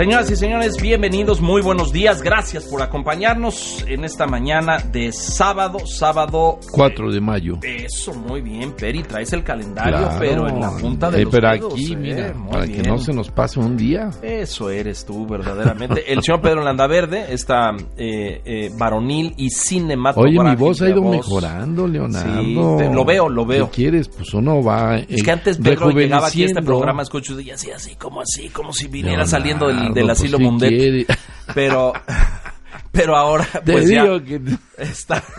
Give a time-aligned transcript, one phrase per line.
[0.00, 5.80] Señoras y señores, bienvenidos, muy buenos días, gracias por acompañarnos en esta mañana de sábado,
[5.84, 7.58] sábado 4 de mayo.
[7.62, 10.16] Eso, muy bien, Peri, traes el calendario, Claro.
[10.18, 12.96] pero en la punta de Eh, los Pero dedos, aquí, eh, mira, para que no
[12.96, 14.08] se nos pase un día.
[14.22, 16.10] Eso eres tú, verdaderamente.
[16.10, 20.40] El señor Pedro Landaverde, esta eh, eh, varonil y cinematográfica.
[20.40, 21.16] Oye, mi voz ha ido voz.
[21.16, 22.78] mejorando, Leonardo.
[22.78, 23.66] Sí, te- lo veo, lo veo.
[23.70, 24.08] ¿Qué quieres?
[24.08, 24.96] Pues uno va.
[24.96, 28.22] Es eh, que antes Pedro llegaba aquí a este programa, escucho y así, así, como
[28.22, 31.18] así, como si viniera Leonardo, saliendo del, del pues, asilo ¿qué Mundet.
[31.54, 31.92] Pero,
[32.92, 34.40] pero ahora, Te pues ya digo que.
[34.78, 35.22] está.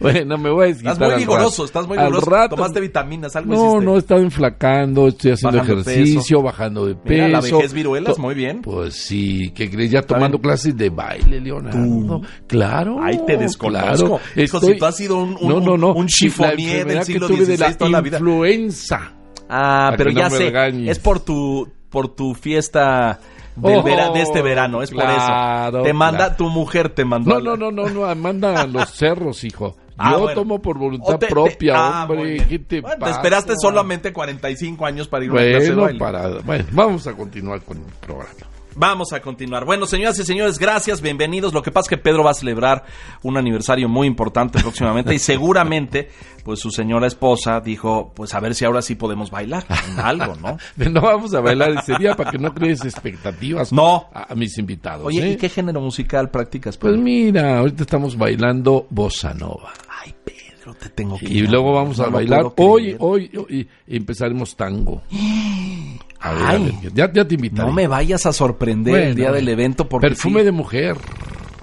[0.00, 0.70] Bueno, me voy a.
[0.70, 2.30] Estás muy vigoroso, estás muy vigoroso.
[2.30, 3.84] rato- Tomaste vitaminas, algo No, hiciste.
[3.84, 6.42] no, he estado enflacando, estoy haciendo Bajando ejercicio, peso.
[6.42, 7.04] bajando de peso.
[7.08, 8.62] Mira, la vejez viruelas, muy bien.
[8.62, 12.22] Pues sí, que crees ya tomando clases de baile, Leonardo.
[12.46, 12.96] Claro.
[13.02, 13.68] Ay, te desconozco.
[14.06, 14.20] Claro.
[14.36, 15.92] Hijo, si tú has sido un- un- no, no, no.
[15.92, 18.18] un chiffonier del La siglo que tuve de XVI toda la la vida.
[18.18, 19.12] influenza.
[19.50, 20.90] Ah, pero no ya sé, regañes.
[20.92, 23.20] es por tu, por tu fiesta
[23.60, 25.84] del Oh, vera- de este verano, es por claro, eso.
[25.84, 26.36] Te manda, claro.
[26.36, 27.40] tu mujer te mandó.
[27.40, 29.76] No, no, no, no, no, manda a los cerros, hijo.
[29.76, 30.34] Yo Ah, bueno.
[30.34, 32.46] tomo por voluntad te- te- propia, ah, muy hombre.
[32.48, 35.82] ¿Qué te Bueno, te esperaste solamente 45 años para ir a una clase de Bueno,
[35.82, 35.98] baile.
[35.98, 38.30] para, bueno, vamos a continuar con el programa.
[38.80, 39.66] Vamos a continuar.
[39.66, 41.52] Bueno, señoras y señores, gracias, bienvenidos.
[41.52, 42.82] Lo que pasa es que Pedro va a celebrar
[43.22, 46.08] un aniversario muy importante próximamente y seguramente,
[46.44, 49.66] pues su señora esposa dijo, pues a ver si ahora sí podemos bailar
[50.02, 50.56] algo, ¿no?
[50.90, 54.08] No vamos a bailar ese día para que no crees expectativas No.
[54.14, 55.04] a, a mis invitados.
[55.06, 55.32] Oye, ¿eh?
[55.32, 56.78] ¿y qué género musical practicas?
[56.78, 57.04] Pues Pedro?
[57.04, 59.74] mira, ahorita estamos bailando bossa nova.
[60.02, 62.96] Ay, Pedro, te tengo que Y luego vamos a No bailar hoy, creer.
[63.00, 65.02] hoy, hoy empezaremos tango.
[66.20, 66.78] A ver, a Ay.
[66.82, 67.66] ver, ya, ya te invitaré.
[67.68, 70.46] No me vayas a sorprender el día del evento porque Perfume sí.
[70.46, 70.96] de mujer.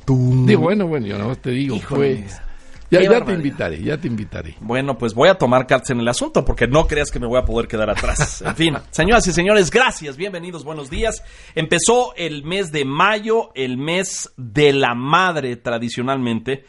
[0.07, 2.15] Digo, bueno, bueno, yo no te digo, Híjole.
[2.23, 2.41] pues.
[2.89, 4.55] Ya, te invitaré, ya te invitaré.
[4.61, 7.37] Bueno, pues voy a tomar cartas en el asunto porque no creas que me voy
[7.37, 8.41] a poder quedar atrás.
[8.47, 11.21] En fin, señoras y señores, gracias, bienvenidos, buenos días.
[11.53, 16.63] Empezó el mes de mayo, el mes de la madre tradicionalmente,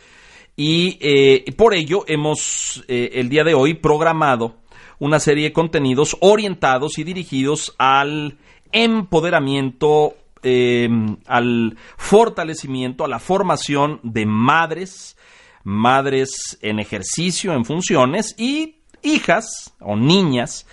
[0.57, 4.57] y eh, por ello hemos eh, el día de hoy programado
[4.99, 8.39] una serie de contenidos orientados y dirigidos al
[8.73, 10.89] empoderamiento, eh,
[11.27, 15.17] al fortalecimiento, a la formación de madres,
[15.65, 20.67] madres en ejercicio, en funciones y hijas o niñas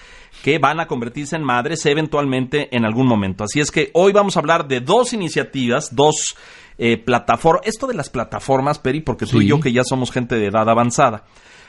[0.44, 3.44] que van a convertirse en madres eventualmente en algún momento.
[3.44, 6.35] Así es que hoy vamos a hablar de dos iniciativas, dos
[6.78, 7.66] eh, plataformas.
[7.66, 10.69] Esto de las plataformas, Peri, porque tú y yo que ya somos gente de edad
[10.69, 11.24] avanzada,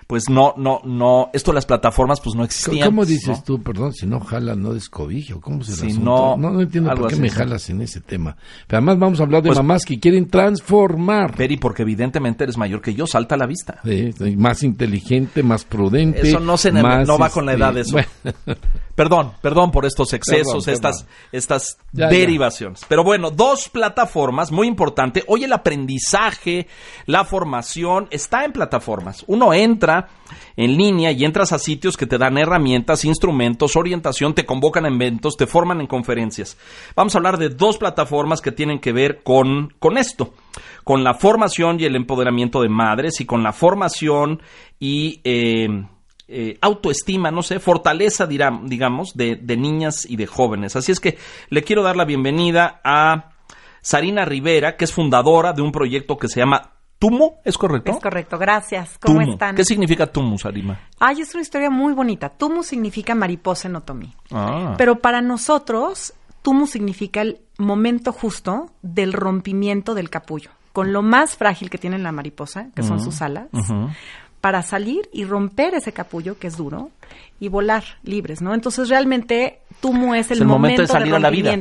[0.06, 2.84] pues no, no, no, esto de las plataformas pues no existía.
[2.86, 3.42] ¿Cómo dices ¿no?
[3.44, 5.40] tú, perdón, si no jalas, no descobijo?
[5.40, 8.36] ¿Cómo se Si no- no, no entiendo por qué me jalas en ese tema.
[8.68, 11.34] Pero además vamos a hablar de Pues- mamás que quieren transformar.
[11.34, 13.80] Peri, porque evidentemente eres mayor que yo, salta a la vista.
[13.84, 16.20] Sí, más inteligente, más prudente.
[16.28, 17.92] Eso no se- más, no va con la edad, eso.
[17.92, 18.08] bueno,
[18.96, 21.14] Perdón, perdón por estos excesos, Perdón, estas, perdón.
[21.32, 22.80] estas Ya, derivaciones.
[22.88, 25.22] Pero bueno, dos plataformas muy importante.
[25.26, 26.66] Hoy el aprendizaje,
[27.04, 29.22] la formación está en plataformas.
[29.26, 29.95] Uno entra
[30.56, 34.88] en línea y entras a sitios que te dan herramientas, instrumentos, orientación, te convocan a
[34.88, 36.56] eventos, te forman en conferencias.
[36.94, 40.34] Vamos a hablar de dos plataformas que tienen que ver con, con esto,
[40.84, 44.40] con la formación y el empoderamiento de madres y con la formación
[44.78, 45.68] y eh,
[46.28, 50.74] eh, autoestima, no sé, fortaleza, dirá- digamos, de, de niñas y de jóvenes.
[50.76, 51.18] Así es que
[51.50, 53.32] le quiero dar la bienvenida a
[53.80, 57.92] Sarina Rivera, que es fundadora de un proyecto que se llama Tumo, ¿es correcto?
[57.92, 58.98] Es correcto, gracias.
[58.98, 59.54] ¿Cómo están?
[59.54, 60.80] ¿Qué significa Tumo, Sarima?
[60.98, 62.30] Ay, es una historia muy bonita.
[62.30, 64.14] Tumu significa mariposa en otomí.
[64.30, 64.74] Ah.
[64.78, 70.50] Pero para nosotros, Tumu significa el momento justo del rompimiento del capullo.
[70.72, 73.48] Con lo más frágil que tiene la mariposa, que son sus alas,
[74.40, 76.90] para salir y romper ese capullo, que es duro,
[77.38, 78.54] y volar libres, ¿no?
[78.54, 81.52] Entonces realmente Tumu es el, Es el momento momento, de salir a la vida.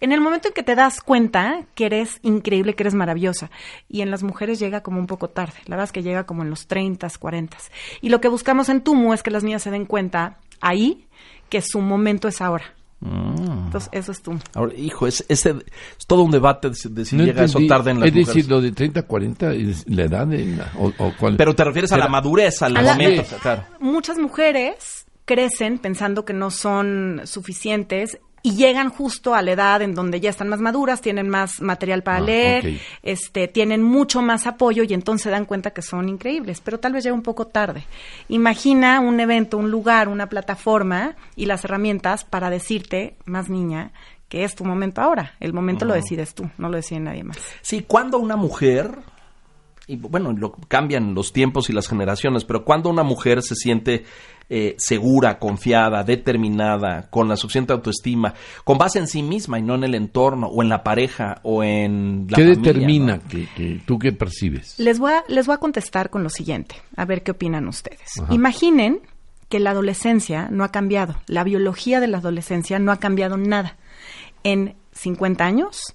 [0.00, 3.50] En el momento en que te das cuenta que eres increíble, que eres maravillosa,
[3.88, 6.42] y en las mujeres llega como un poco tarde, la verdad es que llega como
[6.42, 7.56] en los 30, 40.
[8.02, 11.06] Y lo que buscamos en Tumu es que las niñas se den cuenta ahí
[11.48, 12.64] que su momento es ahora.
[13.00, 13.66] Mm.
[13.66, 14.38] Entonces, eso es Tumu.
[14.54, 15.50] Ahora, hijo, es, ese,
[15.98, 18.14] es todo un debate de, si- de si no llega eso tarde en las Es
[18.14, 18.34] mujeres.
[18.34, 21.54] decir, lo de 30 a 40 es la edad de la- o, o cuál- Pero
[21.54, 23.24] te refieres a la madurez, al A la- momento.
[23.24, 23.34] Sí.
[23.42, 23.64] Claro.
[23.80, 29.94] Muchas mujeres crecen pensando que no son suficientes y llegan justo a la edad en
[29.94, 34.46] donde ya están más maduras, tienen más material para Ah, leer, este, tienen mucho más
[34.46, 37.46] apoyo y entonces se dan cuenta que son increíbles, pero tal vez llega un poco
[37.46, 37.86] tarde.
[38.28, 43.92] Imagina un evento, un lugar, una plataforma y las herramientas para decirte, más niña,
[44.28, 45.32] que es tu momento ahora.
[45.40, 47.38] El momento lo decides tú, no lo decide nadie más.
[47.62, 48.98] Sí, cuando una mujer,
[49.86, 54.04] y bueno, lo, cambian los tiempos y las generaciones, pero cuando una mujer se siente
[54.48, 58.34] eh, segura, confiada, determinada, con la suficiente autoestima,
[58.64, 61.62] con base en sí misma y no en el entorno, o en la pareja, o
[61.62, 63.28] en la ¿Qué familia, determina ¿no?
[63.28, 64.78] que, que tú qué percibes?
[64.78, 68.22] Les voy, a, les voy a contestar con lo siguiente, a ver qué opinan ustedes.
[68.30, 69.00] Imaginen
[69.48, 73.76] que la adolescencia no ha cambiado, la biología de la adolescencia no ha cambiado nada.
[74.42, 75.94] En 50 años,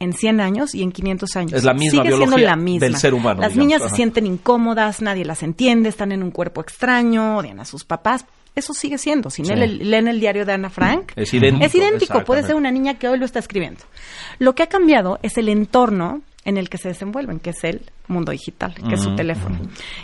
[0.00, 1.52] en 100 años y en 500 años.
[1.52, 2.86] Es la misma Sigue siendo la misma.
[2.86, 3.90] del ser humano, Las digamos, niñas ajá.
[3.90, 8.26] se sienten incómodas, nadie las entiende, están en un cuerpo extraño, odian a sus papás.
[8.56, 9.30] Eso sigue siendo.
[9.30, 9.52] Si Sí.
[9.52, 12.24] leen, leen el diario de Ana Frank, Es idéntico, es idéntico.
[12.24, 13.80] Puede ser una niña que hoy lo está escribiendo.
[14.38, 17.90] Lo que ha cambiado es el entorno en el que se desenvuelven, que es el
[18.06, 19.58] mundo digital, que es su teléfono.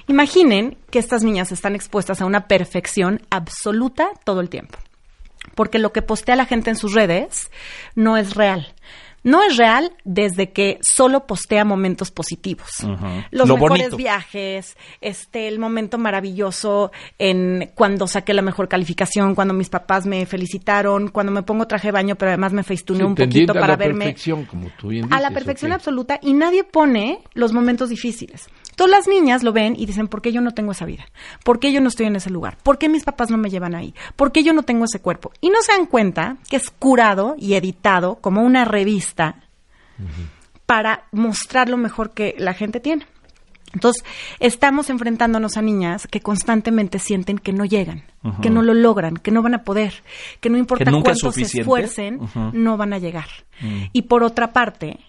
[0.08, 4.78] Imaginen que estas niñas están expuestas a una perfección absoluta todo el tiempo.
[5.54, 7.50] Porque lo que postea la gente en sus redes
[7.94, 8.72] no es real.
[9.22, 12.68] No es real desde que solo postea momentos positivos.
[13.30, 13.96] Los Lo mejores bonito.
[13.96, 20.24] viajes, este, el momento maravilloso en cuando saqué la mejor calificación, cuando mis papás me
[20.26, 23.54] felicitaron, cuando me pongo traje de baño, pero además me festuneé Sí, un poquito a
[23.54, 27.20] para la verme perfección, como tú bien a la dices, perfección absoluta y nadie pone
[27.34, 28.48] los momentos difíciles.
[28.80, 31.04] Todas las niñas lo ven y dicen, ¿por qué yo no tengo esa vida?
[31.44, 32.56] ¿Por qué yo no estoy en ese lugar?
[32.62, 33.94] ¿Por qué mis papás no me llevan ahí?
[34.16, 35.32] ¿Por qué yo no tengo ese cuerpo?
[35.42, 39.42] Y no se dan cuenta que es curado y editado como una revista
[40.64, 43.06] para mostrar lo mejor que la gente tiene.
[43.74, 44.02] Entonces,
[44.38, 48.04] estamos enfrentándonos a niñas que constantemente sienten que no llegan,
[48.40, 49.92] que no lo logran, que no van a poder,
[50.40, 52.18] que no importa Que nunca es cuánto se esfuercen,
[52.54, 53.28] no van a llegar.
[53.92, 55.00] Y por otra parte,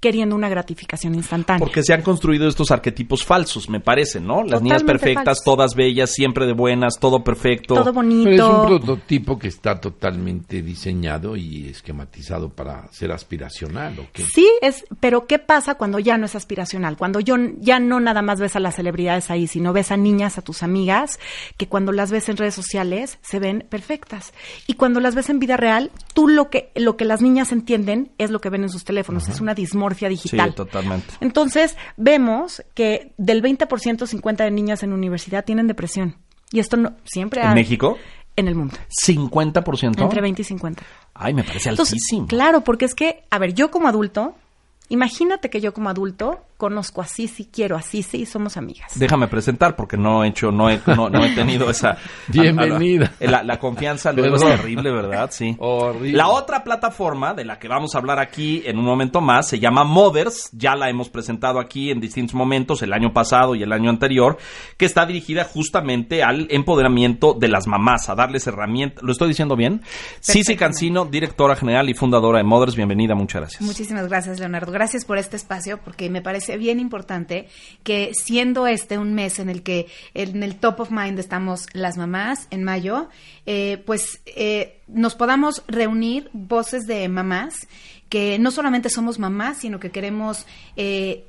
[0.00, 1.58] queriendo una gratificación instantánea.
[1.58, 4.44] Porque se han construido estos arquetipos falsos, me parece, ¿no?
[4.44, 5.44] Las niñas perfectas, falsos.
[5.44, 7.74] todas bellas, siempre de buenas, todo perfecto.
[7.74, 8.30] Todo bonito.
[8.30, 14.22] Pero es un prototipo que está totalmente diseñado y esquematizado para ser aspiracional, ¿o qué?
[14.22, 16.96] Sí, es, pero ¿qué pasa cuando ya no es aspiracional?
[16.96, 20.38] Cuando yo ya no nada más ves a las celebridades ahí, sino ves a niñas,
[20.38, 21.18] a tus amigas,
[21.56, 24.32] que cuando las ves en redes sociales se ven perfectas.
[24.68, 28.12] Y cuando las ves en vida real, tú lo que, lo que las niñas entienden
[28.18, 30.50] es lo que ven en sus teléfonos, es una dismorfia digital.
[30.50, 31.14] Sí, totalmente.
[31.20, 36.16] Entonces, vemos que del 20% 50 de niñas en universidad tienen depresión.
[36.50, 37.98] Y esto no siempre ¿En ha- México?
[38.36, 38.76] En el mundo.
[38.88, 40.00] 50%.
[40.02, 40.82] Entre 20 y 50.
[41.14, 42.26] Ay, me parece Entonces, altísimo.
[42.28, 44.34] claro, porque es que, a ver, yo como adulto,
[44.88, 48.92] imagínate que yo como adulto conozco a Sisi, quiero a Sisi y somos amigas.
[48.98, 51.96] Déjame presentar porque no he hecho, no he, no, no he tenido esa.
[52.26, 53.12] Bienvenida.
[53.20, 55.30] a- a- La, la confianza luego es terrible, ¿verdad?
[55.32, 55.56] Sí.
[55.58, 56.12] Horrible.
[56.18, 59.58] La otra plataforma de la que vamos a hablar aquí en un momento más se
[59.58, 60.50] llama Mothers.
[60.52, 64.36] Ya la hemos presentado aquí en distintos momentos, el año pasado y el año anterior,
[64.76, 69.02] que está dirigida justamente al empoderamiento de las mamás, a darles herramientas.
[69.02, 69.82] ¿Lo estoy diciendo bien?
[70.20, 72.74] Cici Cancino, directora general y fundadora de Mothers.
[72.76, 73.62] Bienvenida, muchas gracias.
[73.62, 74.72] Muchísimas gracias, Leonardo.
[74.72, 77.48] Gracias por este espacio porque me parece bien importante
[77.82, 81.96] que siendo este un mes en el que en el top of mind estamos las
[81.96, 83.08] mamás en mayo,
[83.46, 87.68] eh, pues eh, nos podamos reunir voces de mamás
[88.08, 90.46] que no solamente somos mamás, sino que queremos
[90.76, 91.24] eh,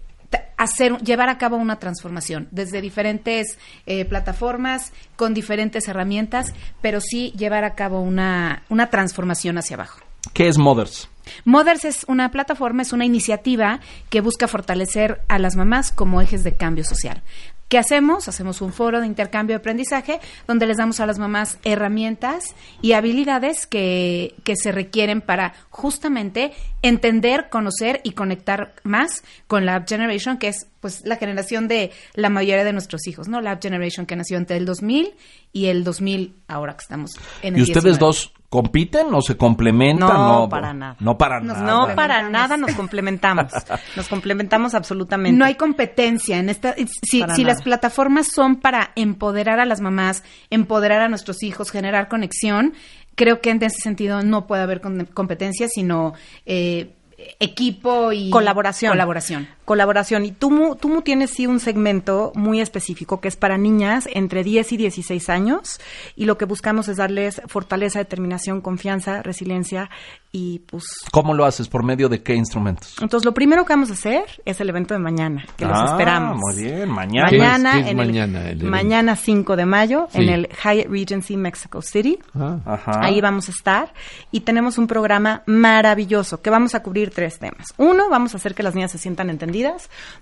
[0.58, 7.32] hacer llevar a cabo una transformación desde diferentes eh, plataformas con diferentes herramientas, pero sí
[7.38, 10.09] llevar a cabo una, una transformación hacia abajo.
[10.34, 11.10] ¿Qué es Mothers?
[11.46, 16.44] Mothers es una plataforma, es una iniciativa que busca fortalecer a las mamás como ejes
[16.44, 17.22] de cambio social.
[17.70, 18.28] ¿Qué hacemos?
[18.28, 22.94] Hacemos un foro de intercambio de aprendizaje donde les damos a las mamás herramientas y
[22.94, 29.88] habilidades que, que se requieren para justamente entender, conocer y conectar más con la App
[29.88, 33.40] Generation, que es pues la generación de la mayoría de nuestros hijos, ¿no?
[33.40, 35.14] La App Generation que nació entre el 2000
[35.54, 37.12] y el 2000, ahora que estamos
[37.44, 38.00] en el ¿Y ustedes 19.
[38.00, 40.08] dos compiten o se complementan?
[40.10, 40.96] No, para nada.
[41.00, 41.88] No para Nos- nada.
[41.88, 43.52] No, para nada nos complementamos.
[43.96, 45.38] Nos complementamos absolutamente.
[45.38, 46.74] No hay competencia en esta.
[47.04, 52.08] Si, si las plataformas son para empoderar a las mamás, empoderar a nuestros hijos, generar
[52.08, 52.74] conexión,
[53.16, 56.14] creo que en ese sentido no puede haber con- competencia, sino
[56.46, 56.94] eh,
[57.40, 58.92] equipo y Colaboración.
[58.94, 59.48] Colaboración.
[59.70, 60.26] Colaboración.
[60.26, 64.72] Y Tumu, Tumu tiene sí un segmento muy específico que es para niñas entre 10
[64.74, 65.80] y 16 años
[66.16, 69.92] y lo que buscamos es darles fortaleza, determinación, confianza, resiliencia
[70.32, 70.86] y pues...
[71.12, 71.68] ¿Cómo lo haces?
[71.68, 72.96] ¿Por medio de qué instrumentos?
[73.00, 75.86] Entonces lo primero que vamos a hacer es el evento de mañana, que los Ah,
[75.92, 76.40] esperamos.
[76.40, 77.30] Muy bien, mañana.
[77.30, 80.24] ¿Qué es- Mañana, qué es en mañana el el, mañana 5 de mayo Sí.
[80.24, 82.18] en el Hyatt Regency Mexico City.
[82.34, 83.02] Ah, Ajá.
[83.04, 83.94] Ahí vamos a estar
[84.32, 87.68] y tenemos un programa maravilloso que vamos a cubrir tres temas.
[87.78, 89.59] Uno, vamos a hacer que las niñas se sientan entendidas.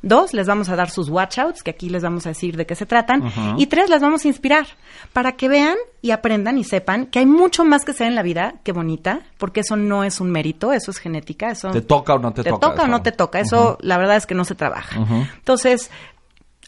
[0.01, 2.75] Dos, les vamos a dar sus watchouts, que aquí les vamos a decir de qué
[2.75, 3.24] se tratan.
[3.58, 4.67] Y tres, las vamos a inspirar
[5.13, 8.22] para que vean y aprendan y sepan que hay mucho más que ser en la
[8.24, 12.15] vida que bonita, porque eso no es un mérito, eso es genética, eso ¿Te toca
[12.15, 12.70] o no te, te toca?
[12.70, 13.39] toca o no te toca.
[13.39, 15.00] Eso, la verdad es que no se trabaja.
[15.38, 15.89] Entonces,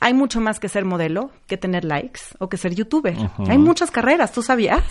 [0.02, 3.16] hay mucho más que ser modelo, que tener likes o que ser youtuber.
[3.48, 4.82] Hay muchas carreras, ¿tú sabías?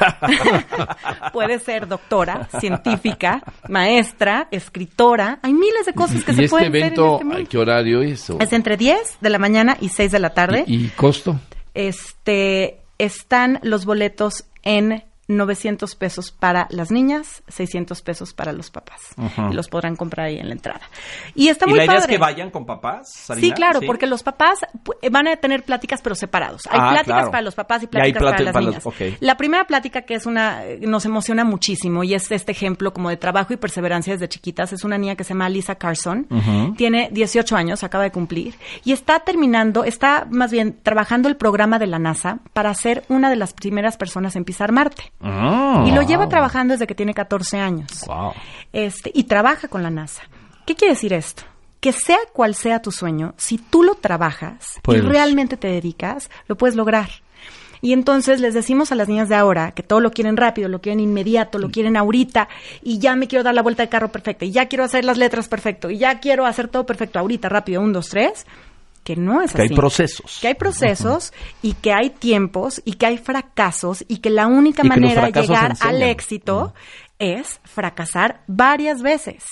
[1.32, 5.38] Puedes ser doctora, científica, maestra, escritora.
[5.42, 7.58] Hay miles de cosas que ¿Y se este pueden evento, hacer en este a qué
[7.58, 8.30] horario es?
[8.30, 10.64] o- Es entre 10 de la mañana y 6 de la tarde.
[10.66, 11.38] ¿Y, y costo?
[11.74, 19.00] Este, están los boletos en 900 pesos para las niñas, 600 pesos para los papás.
[19.50, 20.80] Y los podrán comprar ahí en la entrada.
[21.34, 22.04] Y está ¿Y muy la idea padre.
[22.14, 23.12] es que vayan con papás?
[23.12, 23.46] Sarina?
[23.46, 26.62] Sí, claro, porque los papás pu- van a tener pláticas pero separados.
[26.66, 27.30] Hay Ah, pláticas claro.
[27.30, 29.16] para los papás y pláticas para las para los- niñas.
[29.20, 33.10] La primera plática que es una eh, nos emociona muchísimo y es este ejemplo como
[33.10, 36.26] de trabajo y perseverancia desde chiquitas es una niña que se llama Lisa Carson.
[36.76, 38.54] Tiene 18 años, acaba de cumplir
[38.84, 43.28] y está terminando, está más bien trabajando el programa de la NASA para ser una
[43.28, 45.12] de las primeras personas en pisar Marte.
[45.20, 45.86] Mm.
[45.86, 48.04] Y lo lleva trabajando desde que tiene 14 años.
[48.06, 48.32] Wow.
[48.72, 50.22] Este, y trabaja con la NASA.
[50.66, 51.42] ¿Qué quiere decir esto?
[51.80, 55.02] Que sea cual sea tu sueño, si tú lo trabajas Puedes.
[55.02, 57.08] y realmente te dedicas, lo puedes lograr.
[57.80, 60.80] Y entonces les decimos a las niñas de ahora que todo lo quieren rápido, lo
[60.80, 62.48] quieren inmediato, lo quieren ahorita,
[62.82, 65.16] y ya me quiero dar la vuelta de carro perfecta, y ya quiero hacer las
[65.16, 68.46] letras perfecto, y ya quiero hacer todo perfecto ahorita, rápido, un, dos, tres,
[69.08, 69.74] que no es Que hay así.
[69.74, 70.38] procesos.
[70.42, 74.82] Que hay procesos y que hay tiempos y que hay fracasos y que la única
[74.82, 76.74] Y que manera de llegar al éxito
[77.18, 79.44] es fracasar varias veces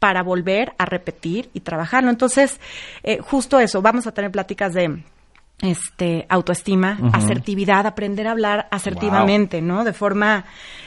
[0.00, 2.10] para volver a repetir y trabajarlo.
[2.10, 2.58] Entonces,
[3.04, 5.04] eh, justo eso, vamos a tener pláticas de
[5.60, 9.84] este autoestima, asertividad, aprender a hablar asertivamente, ¿no?
[9.84, 10.44] De forma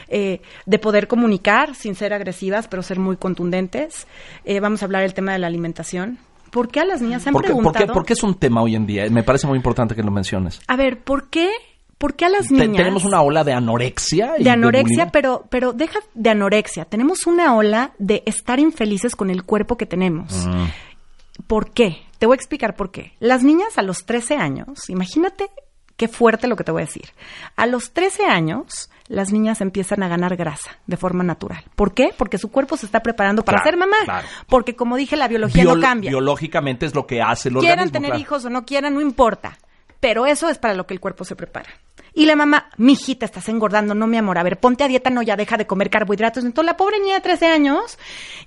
[0.09, 4.05] eh, de poder comunicar sin ser agresivas, pero ser muy contundentes.
[4.43, 6.19] Eh, vamos a hablar del tema de la alimentación.
[6.51, 7.85] ¿Por qué a las niñas se han ¿Por qué, por, preguntado?
[7.87, 9.09] qué, por qué es un tema hoy en día?
[9.09, 10.61] Me parece muy importante que lo menciones.
[10.67, 11.49] A ver, ¿por qué?
[11.97, 12.77] ¿Por qué a las niñas?
[12.77, 14.33] tenemos una ola de anorexia.
[14.37, 16.85] y de anorexia, pero, pero deja de anorexia.
[16.85, 20.47] Tenemos una ola de estar infelices con el cuerpo que tenemos.
[20.47, 20.65] Mm.
[21.47, 22.01] ¿Por qué?
[22.17, 23.13] Te voy a explicar por qué.
[23.19, 25.49] Las niñas a los 13 años, imagínate
[25.95, 27.09] qué fuerte lo que te voy a decir.
[27.55, 31.63] A los 13 años, las niñas empiezan a ganar grasa de forma natural.
[31.75, 32.13] ¿Por qué?
[32.17, 33.97] Porque su cuerpo se está preparando para Claro, ser mamá.
[34.05, 34.27] claro.
[34.47, 36.09] Porque como dije, la biología Biolo- no cambia.
[36.11, 37.91] Biológicamente es lo que hace el quieran organismo.
[37.93, 38.21] tener claro.
[38.21, 39.57] hijos o no quieran, no importa.
[39.99, 41.69] Pero eso es para lo que el cuerpo se prepara.
[42.13, 45.21] Y la mamá, mijita, estás engordando, no mi amor, a ver, ponte a dieta, no,
[45.21, 46.43] ya deja de comer carbohidratos.
[46.43, 47.97] Entonces la pobre niña de 13 años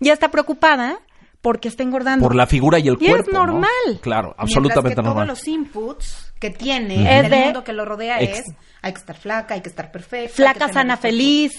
[0.00, 0.99] ya está preocupada
[1.40, 2.25] porque está engordando.
[2.26, 3.28] Por la figura y el Y cuerpo.
[3.28, 3.40] es ¿no?
[3.47, 3.68] normal.
[4.00, 5.26] Claro, absolutamente Mientras que normal.
[5.28, 8.44] todos los inputs que tiene Es el de- mundo que lo rodea Ex- es
[8.82, 10.34] hay que estar flaca, hay que estar perfecta.
[10.34, 11.52] Flaca, sana, feliz.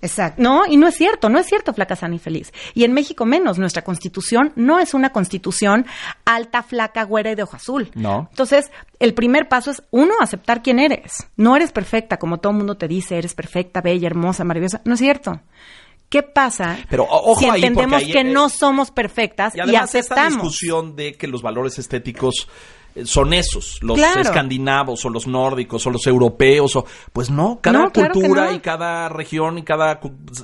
[0.00, 0.40] Exacto.
[0.40, 2.52] No, y no es cierto, no es cierto, flaca, sana y feliz.
[2.72, 5.86] Y en México menos, nuestra constitución no es una constitución
[6.24, 7.90] alta, flaca, güera y de ojo azul.
[7.96, 8.28] No.
[8.30, 8.70] Entonces,
[9.00, 11.26] el primer paso es, uno, aceptar quién eres.
[11.36, 14.82] No eres perfecta, como todo el mundo te dice, eres perfecta, bella, hermosa, maravillosa.
[14.84, 15.40] No es cierto.
[16.08, 19.60] ¿Qué pasa Pero, ojo si ahí, entendemos porque ahí, que no somos perfectas Y y,
[19.62, 20.32] además esta aceptamos?
[20.44, 22.48] discusión de que los valores estéticos
[23.04, 24.20] son esos, los Claro.
[24.20, 28.46] escandinavos o los nórdicos o los europeos o pues no, cada No, claro que cultura
[28.46, 28.52] no.
[28.54, 30.00] y cada región y cada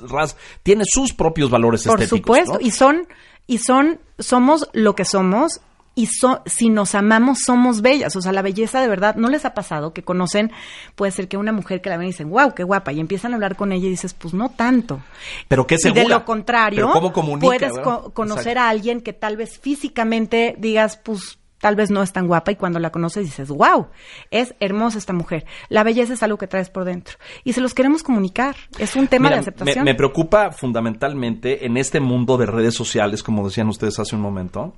[0.07, 2.19] raza tiene sus propios valores Por estéticos.
[2.37, 2.59] supuesto, ¿no?
[2.67, 3.07] y son,
[3.47, 5.61] y son, somos lo que somos,
[5.97, 8.17] y so- si nos amamos, somos bellas.
[8.17, 10.51] O sea, la belleza de verdad, ¿no les ha pasado que conocen,
[10.95, 13.31] puede ser que una mujer que la ven y dicen, wow, qué guapa, y empiezan
[13.31, 14.99] a hablar con ella y dices, pues no tanto.
[15.47, 16.03] Pero qué Y segura.
[16.03, 17.71] de lo contrario, Pero cómo comunica, puedes
[18.13, 18.59] conocer Exacto.
[18.59, 22.55] a alguien que tal vez físicamente digas, pues tal vez no es tan guapa y
[22.57, 23.87] cuando la conoces dices, wow,
[24.31, 25.45] es hermosa esta mujer.
[25.69, 27.15] La belleza es algo que traes por dentro.
[27.43, 28.55] Y se los queremos comunicar.
[28.77, 29.85] Es un tema Mira, de aceptación.
[29.85, 34.21] Me, me preocupa fundamentalmente en este mundo de redes sociales, como decían ustedes hace un
[34.21, 34.75] momento,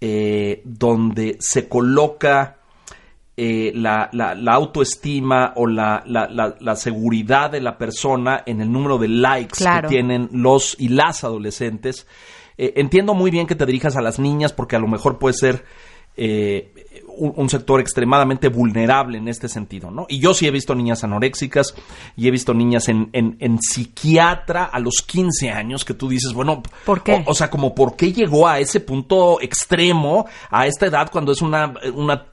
[0.00, 2.56] eh, donde se coloca
[3.36, 6.02] eh, la, la- la autoestima o la,
[6.76, 9.88] seguridad de la persona en el número de likes Claro.
[9.88, 12.06] que tienen los y las adolescentes.
[12.56, 15.34] Eh, entiendo muy bien que te dirijas a las niñas porque a lo mejor puede
[15.34, 15.64] ser
[16.20, 16.72] eh,
[17.16, 20.06] un, un sector extremadamente vulnerable en este sentido, ¿no?
[20.08, 21.74] Y yo sí he visto niñas anoréxicas
[22.16, 26.32] y he visto niñas en, en, en psiquiatra a los 15 años que tú dices,
[26.32, 27.24] bueno, ¿Por qué?
[27.26, 31.32] O, o sea, como por qué llegó a ese punto extremo a esta edad cuando
[31.32, 32.24] es una, una,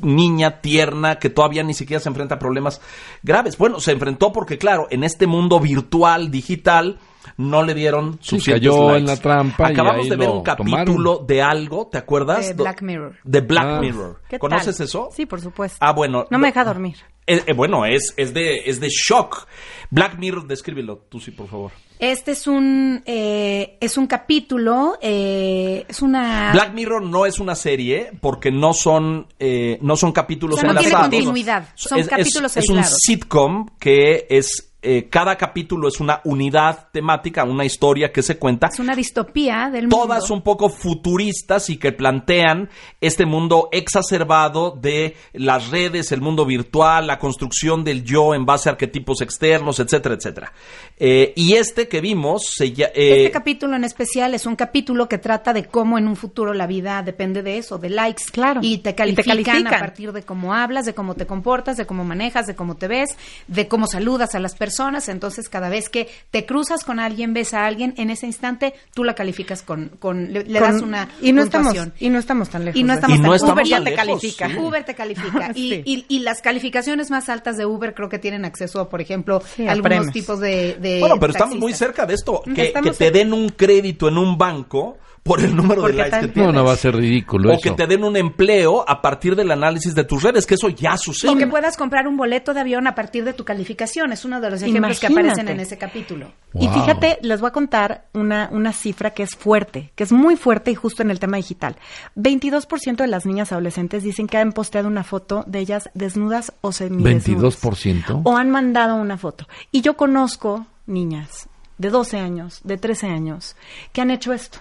[0.00, 2.80] niña tierna que todavía ni siquiera se enfrenta a problemas
[3.22, 3.58] graves.
[3.58, 6.98] Bueno, se enfrentó porque, claro, en este mundo virtual, digital,
[7.36, 8.98] no le dieron Sí, suficientes cayó likes.
[9.00, 12.46] en la trampa y Acabamos ahí de ver un capítulo de algo, ¿te acuerdas?
[12.48, 13.16] De Black Mirror.
[13.24, 13.80] De Black Ah.
[13.80, 14.20] Mirror.
[14.28, 14.86] ¿Qué ¿Conoces tal?
[14.86, 15.08] eso?
[15.14, 15.78] Sí, por supuesto.
[15.80, 16.26] Ah, bueno.
[16.30, 16.96] No me deja dormir.
[17.26, 19.46] Eh, eh, bueno, es, es, de, es de shock.
[19.90, 21.72] Black Mirror, descríbelo tú sí, por favor.
[21.98, 27.54] Este es un eh, es un capítulo, eh, es una Black Mirror no es una
[27.54, 31.14] serie porque no son eh, no son capítulos O sea, no tiene enlazados.
[31.14, 32.98] continuidad, son Es- es- capítulos es, un aislados.
[33.00, 38.68] sitcom que es eh, cada capítulo es una unidad temática, una historia que se cuenta.
[38.72, 39.96] es una distopía del mundo.
[39.96, 42.68] Todas un poco futuristas y que plantean
[43.00, 48.68] este mundo exacerbado de las redes, el mundo virtual, la construcción del yo en base
[48.68, 50.52] a arquetipos externos, etcétera, etcétera.
[50.98, 55.08] Eh, y este que vimos se lla- eh, Este capítulo en especial es un capítulo
[55.08, 58.24] que trata de cómo en un futuro la vida depende de eso, de likes.
[58.30, 58.60] Claro.
[58.62, 59.74] Y te Y te califican, califican.
[59.74, 62.88] a partir de cómo hablas, de cómo te comportas, de cómo manejas, de cómo te
[62.88, 63.08] ves,
[63.48, 64.73] de cómo saludas a las personas.
[65.08, 69.04] Entonces, cada vez que te cruzas con alguien, ves a alguien, en ese instante tú
[69.04, 72.48] la calificas con, con le, le Con- das una y no estamos y no estamos
[72.50, 72.80] tan lejos.
[72.80, 74.48] Y no estamos Y no tan- estamos Uber ya tan te lejos, califica.
[74.48, 74.56] sí.
[74.58, 75.50] Uber te califica.
[75.54, 75.82] Y, Sí.
[75.84, 79.42] y, y las calificaciones más altas de Uber creo que tienen acceso a, por ejemplo,
[79.56, 80.12] Sí, algunos premios.
[80.12, 82.42] tipos de, de Bueno, pero estamos muy cerca de esto.
[82.54, 86.52] Que, te den un crédito en un banco por el número de likes que tienes.
[86.52, 87.62] No, no va a ser ridículo o eso.
[87.62, 90.98] que te den un empleo a partir del análisis de tus redes, que eso ya
[90.98, 91.32] sucede.
[91.32, 94.12] O que puedas comprar un boleto de avión a partir de tu calificación.
[94.12, 96.30] Es uno de los ejemplos que aparecen en ese capítulo.
[96.52, 100.36] Y fíjate, les voy a contar una, una cifra que es fuerte, que es muy
[100.36, 101.76] fuerte y justo en el tema digital.
[102.16, 106.70] 22% de las niñas adolescentes dicen que han posteado una foto de ellas desnudas o
[106.70, 107.60] semidesnudas.
[107.62, 108.20] 22%.
[108.24, 109.48] O han mandado una foto.
[109.72, 113.56] Y yo conozco niñas de 12 años, de 13 años,
[113.92, 114.58] que han hecho esto.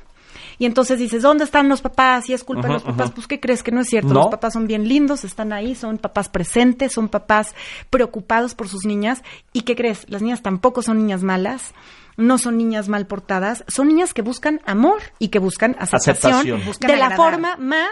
[0.58, 2.30] Y entonces dices, ¿dónde están los papás?
[2.30, 3.12] Y es culpa de los papás.
[3.12, 3.64] Pues, ¿qué crees?
[3.64, 4.14] Que no es cierto.
[4.14, 4.22] No.
[4.22, 7.56] Los papás son bien lindos, están ahí, son papás presentes, son papás
[7.90, 9.24] preocupados por sus niñas.
[9.52, 10.10] ¿Y qué crees?
[10.10, 11.74] Las niñas tampoco son niñas malas,
[12.18, 16.66] no son niñas mal portadas, son niñas que buscan amor y que buscan aceptación, Aceptación.
[16.66, 17.90] Buscan de la forma más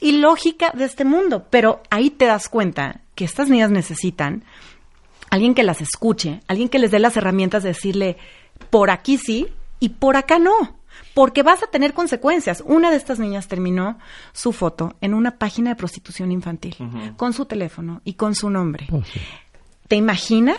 [0.00, 1.46] ilógica de este mundo.
[1.50, 4.44] Pero ahí te das cuenta que estas niñas necesitan
[5.30, 8.16] alguien que las escuche, alguien que les dé las herramientas de decirle,
[8.70, 9.48] por aquí sí
[9.80, 10.78] y por acá no.
[11.14, 12.62] Porque vas a tener consecuencias.
[12.66, 13.98] Una de estas niñas terminó
[14.32, 16.76] su foto en una página de prostitución infantil,
[17.16, 18.88] con su teléfono y con su nombre.
[18.90, 19.20] Oh, sí.
[19.88, 20.58] ¿Te imaginas?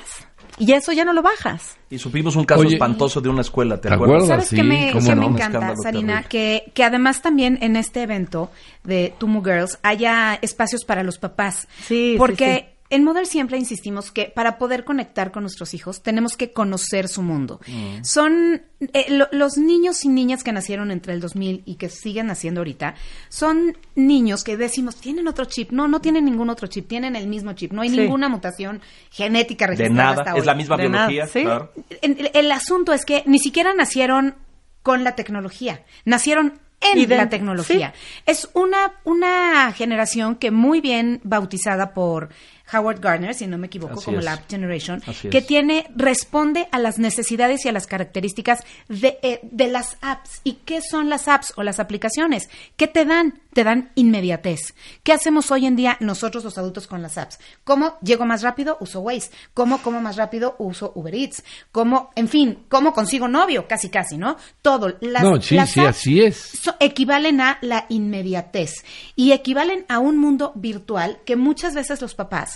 [0.57, 1.77] Y eso ya no lo bajas.
[1.89, 4.27] Y supimos un caso Oye, espantoso de una escuela, ¿te ¿te acuerdas?
[4.27, 5.21] ¿Sabes sí, qué me, cómo qué no.
[5.21, 6.23] me Un encanta, Sarina?
[6.23, 8.51] Que, que además también en este evento
[8.83, 11.67] de Tumu Girls haya espacios para los papás.
[11.79, 12.74] Sí, sí, Porque sí.
[12.95, 17.21] En Model siempre insistimos que para poder conectar con nuestros hijos tenemos que conocer su
[17.21, 17.59] mundo.
[17.67, 18.03] Mm.
[18.03, 18.61] Son
[18.93, 22.61] eh, lo- los niños y niñas que nacieron entre el 2000 y que siguen naciendo
[22.61, 22.95] ahorita,
[23.29, 25.71] son niños que decimos, tienen otro chip.
[25.71, 27.71] No, no tienen ningún otro chip, tienen el mismo chip.
[27.71, 27.97] No hay Sí.
[27.97, 28.81] ninguna mutación
[29.11, 30.45] genética De registrada nada, hasta es hoy.
[30.45, 31.43] la misma De nada, biología, sí.
[31.43, 31.71] claro.
[32.01, 34.35] El asunto es que ni siquiera nacieron
[34.83, 37.93] con la tecnología, nacieron en Y de- la tecnología.
[38.27, 42.29] Es una, una generación que muy bien bautizada por
[42.73, 44.25] Howard Gardner, si no me equivoco, Así como es.
[44.25, 45.47] la App Generation, Así que es.
[45.47, 50.41] tiene, responde a las necesidades y a las características de, eh, de las apps.
[50.43, 52.49] ¿Y qué son las apps o las aplicaciones?
[52.77, 53.39] ¿Qué te dan?
[53.53, 54.73] Te dan inmediatez.
[55.03, 57.39] ¿Qué hacemos hoy en día nosotros los adultos con las apps?
[57.63, 58.75] ¿Cómo llego más rápido?
[58.81, 59.31] Uso Waze.
[59.53, 60.55] ¿Cómo como más rápido?
[60.59, 61.41] Uso Uber Eats.
[61.71, 63.65] ¿Cómo, en fin, cómo consigo novio?
[63.67, 64.35] Casi, casi, ¿no?
[64.61, 64.97] Todo.
[64.99, 66.35] Las, No, sí, las sí, apps así es.
[66.35, 68.83] so- equivalen a la inmediatez
[69.15, 72.54] y equivalen a un mundo virtual que muchas veces los papás,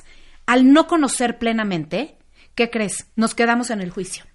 [0.50, 2.18] al no conocer plenamente,
[2.56, 3.06] ¿qué crees?
[3.16, 4.26] Nos quedamos en el juicio.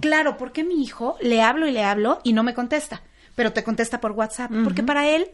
[0.00, 3.02] Claro, porque mi hijo le hablo y le hablo y no me contesta,
[3.34, 4.50] pero te contesta por WhatsApp?
[4.64, 5.30] Porque para él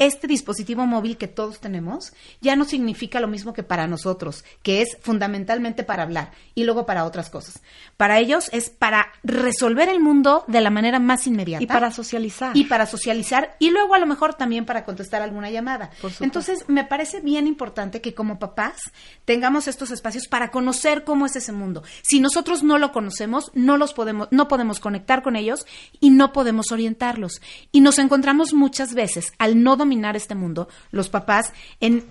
[0.00, 4.80] este dispositivo móvil que todos tenemos ya no significa lo mismo que para nosotros, que
[4.80, 7.60] es fundamentalmente para hablar y luego para otras cosas.
[7.98, 12.56] Para ellos es para resolver el mundo de la manera más inmediata Y para socializar.
[12.56, 15.90] y para socializar y luego a lo mejor también para contestar alguna llamada.
[16.20, 18.80] Entonces, me parece bien importante que como papás
[19.26, 21.82] tengamos estos espacios para conocer cómo es ese mundo.
[22.00, 25.66] Si nosotros no lo conocemos, no los podemos no podemos conectar con ellos
[26.00, 27.42] y no podemos orientarlos.
[27.70, 32.04] Y nos encontramos muchas veces al no dominar este mundo, los papás en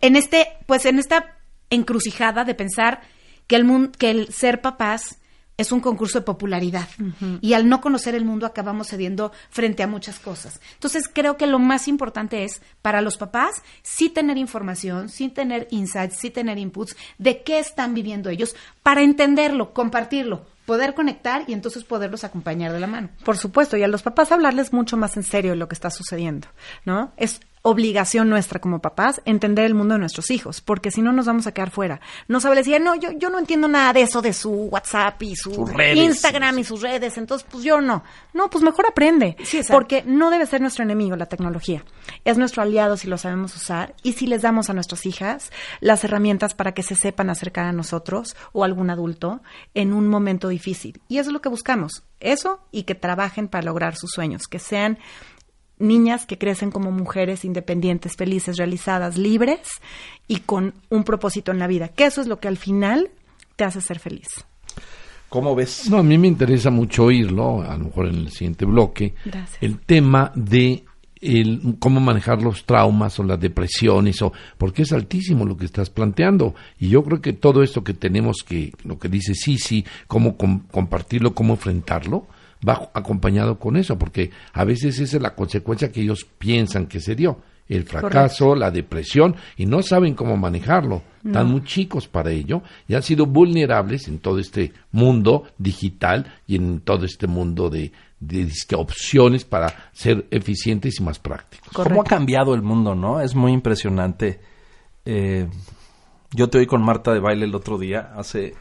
[0.00, 1.36] en este pues en esta
[1.70, 3.00] encrucijada de pensar
[3.46, 5.18] que el mun- que el ser papás
[5.56, 6.88] es un concurso de popularidad.
[7.40, 10.60] Y al no conocer el mundo acabamos cediendo frente a muchas cosas.
[10.74, 15.66] Entonces creo que lo más importante es para los papás sí tener información, sí tener
[15.70, 21.54] insights, sí tener inputs de qué están viviendo ellos para entenderlo, compartirlo, poder conectar y
[21.54, 23.08] entonces poderlos acompañar de la mano.
[23.24, 25.90] Por supuesto, y a los papás hablarles mucho más en serio de lo que está
[25.90, 26.48] sucediendo,
[26.84, 27.12] ¿no?
[27.16, 31.26] Es obligación nuestra como papás entender el mundo de nuestros hijos, porque si no nos
[31.26, 32.00] vamos a quedar fuera.
[32.28, 35.34] No sabe decir, no, yo, yo no entiendo nada de eso, de su WhatsApp y
[35.34, 38.04] su Sus redes, Instagram sí, y sus redes, entonces pues yo no.
[38.32, 41.84] No, pues mejor aprende, Sí, porque no debe ser nuestro enemigo la tecnología.
[42.24, 45.50] Es nuestro aliado si lo sabemos usar y si les damos a nuestras hijas
[45.80, 49.40] las herramientas para que se sepan acercar a nosotros o a algún adulto
[49.74, 51.00] en un momento difícil.
[51.08, 54.60] Y eso es lo que buscamos, eso y que trabajen para lograr sus sueños, que
[54.60, 54.98] sean
[55.78, 59.60] niñas que crecen como mujeres independientes, felices, realizadas, libres
[60.26, 63.10] y con un propósito en la vida, que eso es lo que al final
[63.56, 64.28] te hace ser feliz.
[65.28, 65.90] ¿Cómo ves?
[65.90, 69.58] No, a mí me interesa mucho oírlo, a lo mejor en el siguiente bloque, Gracias.
[69.60, 70.84] el tema de
[71.20, 75.90] el, cómo manejar los traumas o las depresiones, o porque es altísimo lo que estás
[75.90, 76.54] planteando.
[76.78, 80.36] Y yo creo que todo esto que tenemos que, lo que dice sí, sí, cómo
[80.36, 82.26] com- compartirlo, cómo enfrentarlo,
[82.66, 87.00] va acompañado con eso, porque a veces esa es la consecuencia que ellos piensan que
[87.00, 87.38] se dio.
[87.68, 91.02] El fracaso, la depresión, y no saben cómo manejarlo.
[91.24, 96.54] Están muy chicos para ello y han sido vulnerables en todo este mundo digital y
[96.54, 97.90] en todo este mundo de,
[98.20, 101.72] de opciones para ser eficientes y más prácticos.
[101.72, 103.20] ¿Cómo ha cambiado el mundo, no?
[103.20, 104.40] Es muy impresionante.
[105.04, 105.48] Eh,
[106.32, 108.54] yo te oí con Marta de baile el otro día, hace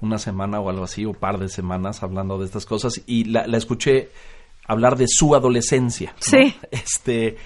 [0.00, 3.46] una semana o algo así, o par de semanas, hablando de estas cosas, y la,
[3.46, 4.10] la escuché
[4.66, 6.10] hablar de su adolescencia.
[6.10, 6.16] ¿no?
[6.20, 6.54] Sí.
[6.70, 7.36] Este,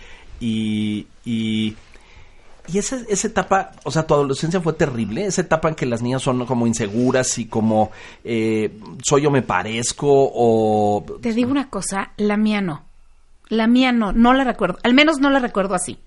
[0.41, 1.77] y, y,
[2.67, 6.03] y esa, esa etapa, o sea, tu adolescencia fue terrible, esa etapa en que las
[6.03, 7.91] niñas son como inseguras y como,
[8.25, 11.05] eh, soy yo me parezco, o...
[11.21, 12.85] Te digo una cosa, la mía no.
[13.49, 14.79] La mía no, no la recuerdo.
[14.85, 15.99] Al menos no la recuerdo así.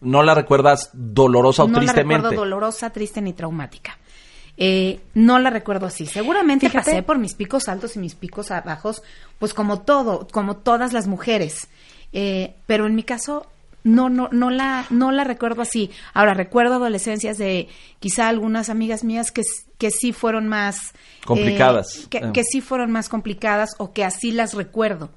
[0.00, 2.22] No la recuerdas dolorosa o no la tristemente.
[2.22, 3.98] recuerdo dolorosa, triste ni traumática.
[4.56, 6.06] Eh, no la recuerdo así.
[6.06, 6.90] Seguramente Fíjate.
[6.90, 9.02] pasé por mis picos altos y mis picos bajos,
[9.38, 11.68] pues como todo, como todas las mujeres.
[12.12, 13.46] Eh, pero en mi caso
[13.84, 15.90] no, no, no la, no la recuerdo así.
[16.14, 19.42] Ahora recuerdo adolescencias de quizá algunas amigas mías que,
[19.78, 22.06] que sí fueron más eh, Complicadas.
[22.10, 22.30] que, Eh.
[22.34, 25.10] que sí fueron más complicadas o que así las recuerdo.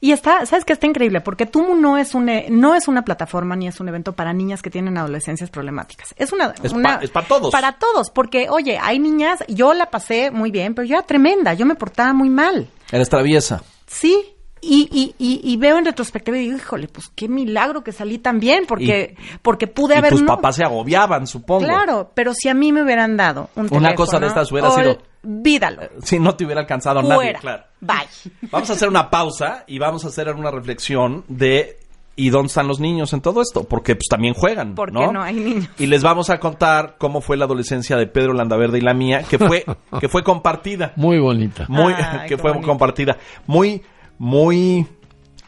[0.00, 0.72] Y está, ¿sabes qué?
[0.72, 3.88] Está increíble, porque Tumu no es, un, e- no es una plataforma ni es un
[3.88, 6.14] evento para niñas que tienen adolescencias problemáticas.
[6.16, 6.54] Es una...
[6.62, 7.50] Es una- pa- es para todos.
[7.52, 11.54] Para todos, porque, oye, hay niñas, yo la pasé muy bien, pero yo era tremenda,
[11.54, 12.68] yo me portaba muy mal.
[12.90, 13.62] Eres traviesa.
[13.86, 17.92] Sí, y, y, y, y veo en retrospectiva y digo, híjole, pues qué milagro que
[17.92, 20.10] salí tan bien, porque, porque pude y haber...
[20.12, 21.64] tus no- papás se agobiaban, supongo.
[21.66, 24.70] Claro, pero si a mí me hubieran dado un Una teléfono, cosa de estas hubiera
[24.70, 25.82] sido- Olvídalo.
[26.02, 27.38] Si no te hubiera alcanzado nadie, Fuera.
[27.40, 27.64] claro.
[27.80, 28.06] Bye.
[28.50, 31.78] Vamos a hacer una pausa y vamos a hacer una reflexión de
[32.16, 33.64] ¿y dónde están los niños en todo esto?
[33.64, 35.12] Porque pues también juegan, Porque ¿no?
[35.12, 35.68] no hay niños.
[35.78, 39.22] Y les vamos a contar cómo fue la adolescencia de Pedro Landaverde y la mía,
[39.28, 39.64] que fue
[40.00, 40.92] que fue compartida.
[40.96, 41.66] Muy bonita.
[41.68, 42.66] Muy Ay, que fue bonito.
[42.68, 43.18] compartida.
[43.46, 43.82] Muy
[44.18, 44.86] muy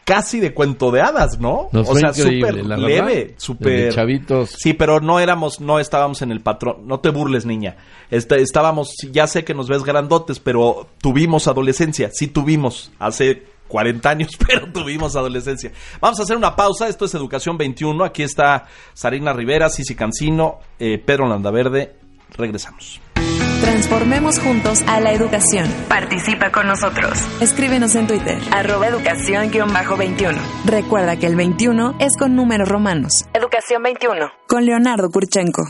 [0.03, 1.69] casi de cuento de hadas, ¿no?
[1.71, 4.55] Nos o sea, súper leve, súper chavitos.
[4.57, 6.87] Sí, pero no éramos, no estábamos en el patrón.
[6.87, 7.77] No te burles, niña.
[8.09, 12.09] Este, estábamos, ya sé que nos ves grandotes, pero tuvimos adolescencia.
[12.13, 15.71] Sí tuvimos hace 40 años, pero tuvimos adolescencia.
[15.99, 16.87] Vamos a hacer una pausa.
[16.87, 18.03] Esto es Educación 21.
[18.03, 21.95] Aquí está Sarina Rivera, Cici Cancino, eh, Pedro Landaverde.
[22.37, 22.99] Regresamos.
[23.81, 25.67] Transformemos juntos a la educación.
[25.89, 27.17] Participa con nosotros.
[27.41, 28.37] Escríbenos en Twitter.
[28.51, 30.37] Arroba educación-21.
[30.65, 33.25] Recuerda que el 21 es con números romanos.
[33.33, 34.27] Educación 21.
[34.47, 35.63] Con Leonardo Kurchenko.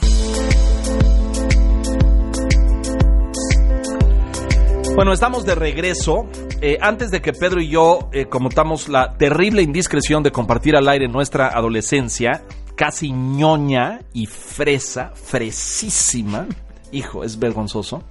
[4.94, 6.28] Bueno, estamos de regreso.
[6.60, 10.90] Eh, antes de que Pedro y yo eh, cometamos la terrible indiscreción de compartir al
[10.90, 12.44] aire nuestra adolescencia,
[12.76, 16.46] casi ñoña y fresa, fresísima.
[16.92, 18.04] Hijo, es vergonzoso.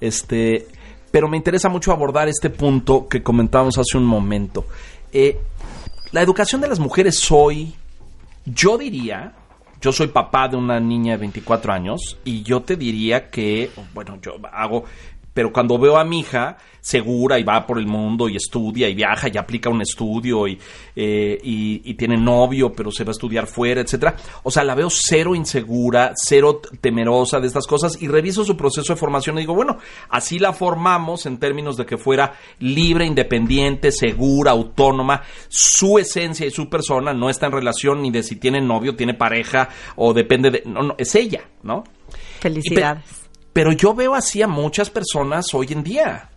[0.00, 0.66] Este,
[1.10, 4.66] pero me interesa mucho abordar este punto que comentábamos hace un momento.
[5.12, 5.38] Eh,
[6.12, 7.74] la educación de las mujeres hoy,
[8.44, 9.32] yo diría,
[9.80, 14.18] yo soy papá de una niña de 24 años y yo te diría que, bueno,
[14.22, 14.84] yo hago,
[15.34, 18.94] pero cuando veo a mi hija segura y va por el mundo y estudia y
[18.94, 20.58] viaja y aplica un estudio y,
[20.94, 24.16] eh, y, y tiene novio, pero se va a estudiar fuera, etcétera.
[24.42, 28.92] O sea, la veo cero insegura, cero temerosa de estas cosas y reviso su proceso
[28.92, 29.78] de formación y digo, bueno,
[30.10, 35.22] así la formamos en términos de que fuera libre, independiente, segura, autónoma.
[35.48, 39.14] Su esencia y su persona no está en relación ni de si tiene novio, tiene
[39.14, 40.62] pareja o depende de...
[40.66, 41.84] No, no, es ella, ¿no?
[42.40, 43.23] Felicidades.
[43.54, 46.28] Pero yo veo así a muchas personas hoy en día.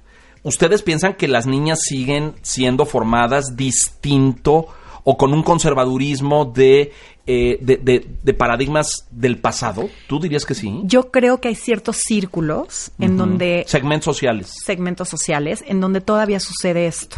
[0.43, 4.67] ¿Ustedes piensan que las niñas siguen siendo formadas distinto
[5.03, 6.91] o con un conservadurismo de,
[7.25, 9.89] eh, de, de- de paradigmas del pasado?
[10.07, 10.81] ¿Tú dirías que sí?
[10.83, 14.53] Yo creo que hay ciertos círculos en donde Segmentos sociales.
[14.63, 17.17] segmentos sociales en donde todavía sucede esto.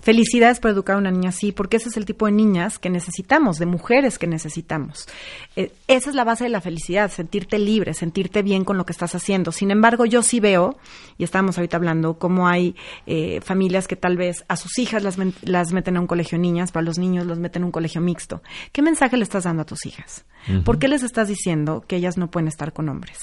[0.00, 2.90] Felicidades por educar a una niña así, porque ese es el tipo de niñas que
[2.90, 5.08] necesitamos, de mujeres que necesitamos.
[5.56, 8.92] Eh, esa es la base de la felicidad, sentirte libre, sentirte bien con lo que
[8.92, 9.52] estás haciendo.
[9.52, 10.78] Sin embargo, yo sí veo,
[11.18, 12.74] y estábamos ahorita hablando, cómo hay
[13.06, 16.42] eh, familias que tal vez a sus hijas las, las meten a un colegio de
[16.42, 18.42] niñas, para los niños los meten a un colegio mixto.
[18.72, 20.24] ¿Qué mensaje le estás dando a tus hijas?
[20.64, 23.18] ¿Por qué les estás diciendo que ellas no pueden estar con hombres?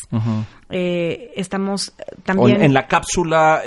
[0.69, 2.57] Eh, estamos eh, también...
[2.57, 3.63] en, en la cápsula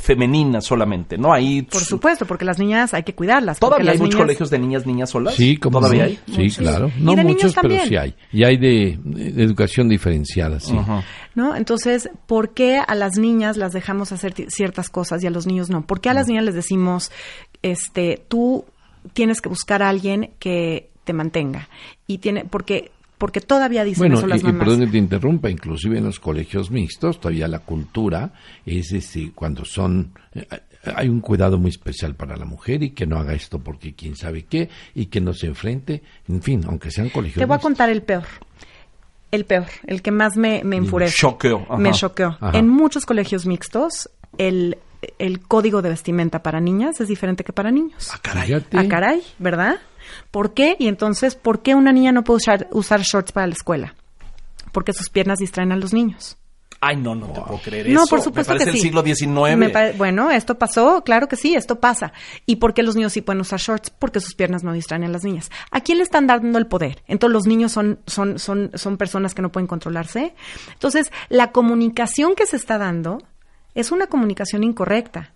[0.00, 1.32] femenina solamente, ¿no?
[1.32, 3.58] Ahí Por supuesto, porque las niñas hay que cuidarlas.
[3.58, 5.34] ¿Todavía hay muchos niñas- colegios de niñas, niñas solas?
[5.34, 6.08] Sí, como ¿Todavía no?
[6.08, 6.18] hay?
[6.26, 6.56] Sí, Muchos.
[6.58, 6.90] claro.
[6.98, 8.14] Y No muchos, pero sí hay.
[8.32, 10.74] Y hay de, de educación diferenciada, sí.
[11.34, 11.54] ¿No?
[11.56, 15.70] Entonces, ¿por qué a las niñas las dejamos hacer ciertas cosas y a los niños
[15.70, 15.86] no?
[15.86, 17.10] ¿Por qué a las niñas les decimos,
[17.62, 18.64] este, tú
[19.12, 21.68] tienes que buscar a alguien que te mantenga?
[22.06, 24.60] Y tiene, porque, porque todavía dicen Bueno, eso las y mamás.
[24.60, 28.32] perdón que te interrumpa, inclusive en los colegios mixtos todavía la cultura
[28.66, 30.46] es este, cuando son eh,
[30.84, 34.16] hay un cuidado muy especial para la mujer y que no haga esto porque quién
[34.16, 37.60] sabe qué y que no se enfrente, en fin, aunque sean colegios Te voy a
[37.60, 38.24] contar el peor.
[39.30, 41.14] El peor, el que más me, me enfurece.
[41.16, 41.76] Choqueó, ajá.
[41.76, 42.38] Me choqueó.
[42.40, 42.58] Ajá.
[42.58, 44.78] En muchos colegios mixtos, el,
[45.18, 48.10] el código de vestimenta para niñas es diferente que para niños.
[48.70, 48.78] Fíjate.
[48.78, 49.76] Ah, caray, ¿verdad?
[50.30, 50.76] ¿Por qué?
[50.78, 53.94] Y entonces, ¿por qué una niña no puede usar, usar shorts para la escuela?
[54.72, 56.37] Porque sus piernas distraen a los niños.
[56.80, 58.10] Ay, no, no te puedo creer No, eso.
[58.10, 58.88] por supuesto Me parece que el sí.
[58.88, 59.56] siglo XIX.
[59.56, 62.12] Me pare- bueno, esto pasó, claro que sí, esto pasa.
[62.46, 63.90] ¿Y por qué los niños sí pueden usar shorts?
[63.90, 65.50] Porque sus piernas no distraen a las niñas.
[65.72, 67.02] ¿A quién le están dando el poder?
[67.08, 70.34] Entonces los niños son, son, son, son personas que no pueden controlarse.
[70.72, 73.22] Entonces, la comunicación que se está dando
[73.74, 75.32] es una comunicación incorrecta.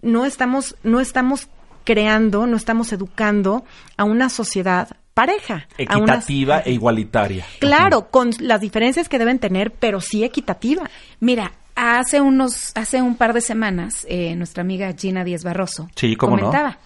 [0.00, 1.48] No estamos, no estamos
[1.82, 3.64] creando, no estamos educando
[3.96, 5.66] a una sociedad pareja.
[5.76, 7.44] Equitativa e igualitaria.
[7.58, 10.88] Claro, con las diferencias que deben tener, pero sí equitativa.
[11.18, 16.14] Mira, hace unos, hace un par de semanas, eh, nuestra amiga Gina Díaz Barroso Sí,
[16.14, 16.42] cómo no.
[16.42, 16.78] comentaba,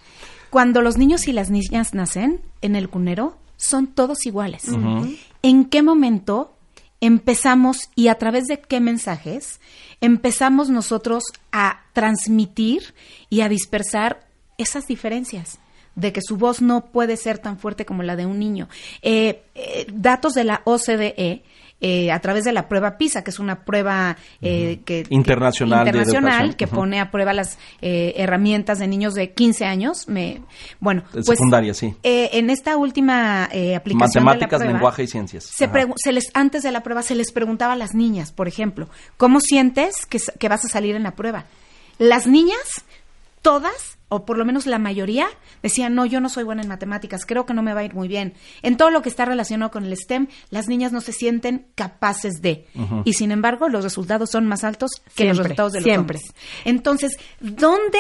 [0.49, 4.65] cuando los niños y las niñas nacen en el cunero, son todos iguales.
[5.43, 6.57] ¿En qué momento
[7.03, 9.61] empezamos y a través de qué mensajes
[10.01, 12.95] empezamos nosotros a transmitir
[13.29, 15.59] y a dispersar esas diferencias?
[15.95, 18.69] De que su voz no puede ser tan fuerte como la de un niño.
[19.03, 21.43] Eh, eh, datos de la OCDE
[21.83, 26.69] eh, a través de la prueba PISA, que es una prueba eh, que, Internacional que
[26.69, 30.07] pone a prueba las eh, herramientas de niños de 15 años.
[30.07, 30.43] Me,
[30.79, 31.95] bueno, pues, secundaria, sí.
[32.05, 35.45] eh, en esta última eh, aplicación Matemáticas, de la prueba, lenguaje y ciencias.
[35.45, 38.89] Se se les antes de la prueba se les preguntaba a las niñas, por ejemplo,
[39.17, 41.47] ¿cómo sientes que, que vas a salir en la prueba?
[41.99, 42.85] Las niñas,
[43.43, 45.27] todas, o por lo menos la mayoría,
[45.63, 47.95] decían, no, yo no soy buena en matemáticas, creo que no me va a ir
[47.95, 48.35] muy bien.
[48.63, 52.43] En todo lo que está relacionado con el STEM, las niñas no se sienten capaces
[52.43, 52.67] de.
[53.05, 56.19] Y sin embargo, los resultados son más altos que los resultados de los siempre.
[56.19, 56.35] hombres.
[56.65, 57.99] Entonces, ¿dónde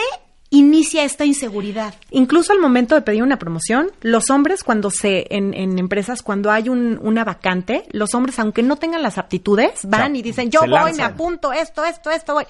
[0.51, 1.95] inicia esta inseguridad?
[2.11, 6.51] Incluso al momento de pedir una promoción, los hombres cuando se, en, en empresas, cuando
[6.51, 10.61] hay un, una vacante, los hombres, aunque no tengan las aptitudes, van y dicen, yo
[10.61, 12.45] voy, me apunto, esto, esto, esto, voy.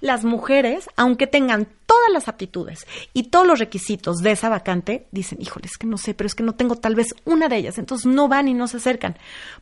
[0.00, 5.38] Las mujeres, aunque tengan todas las aptitudes y todos los requisitos de esa vacante, dicen,
[5.40, 7.78] híjole, es que no sé, pero es que no tengo tal vez una de ellas,
[7.78, 9.16] entonces no van y no se acercan.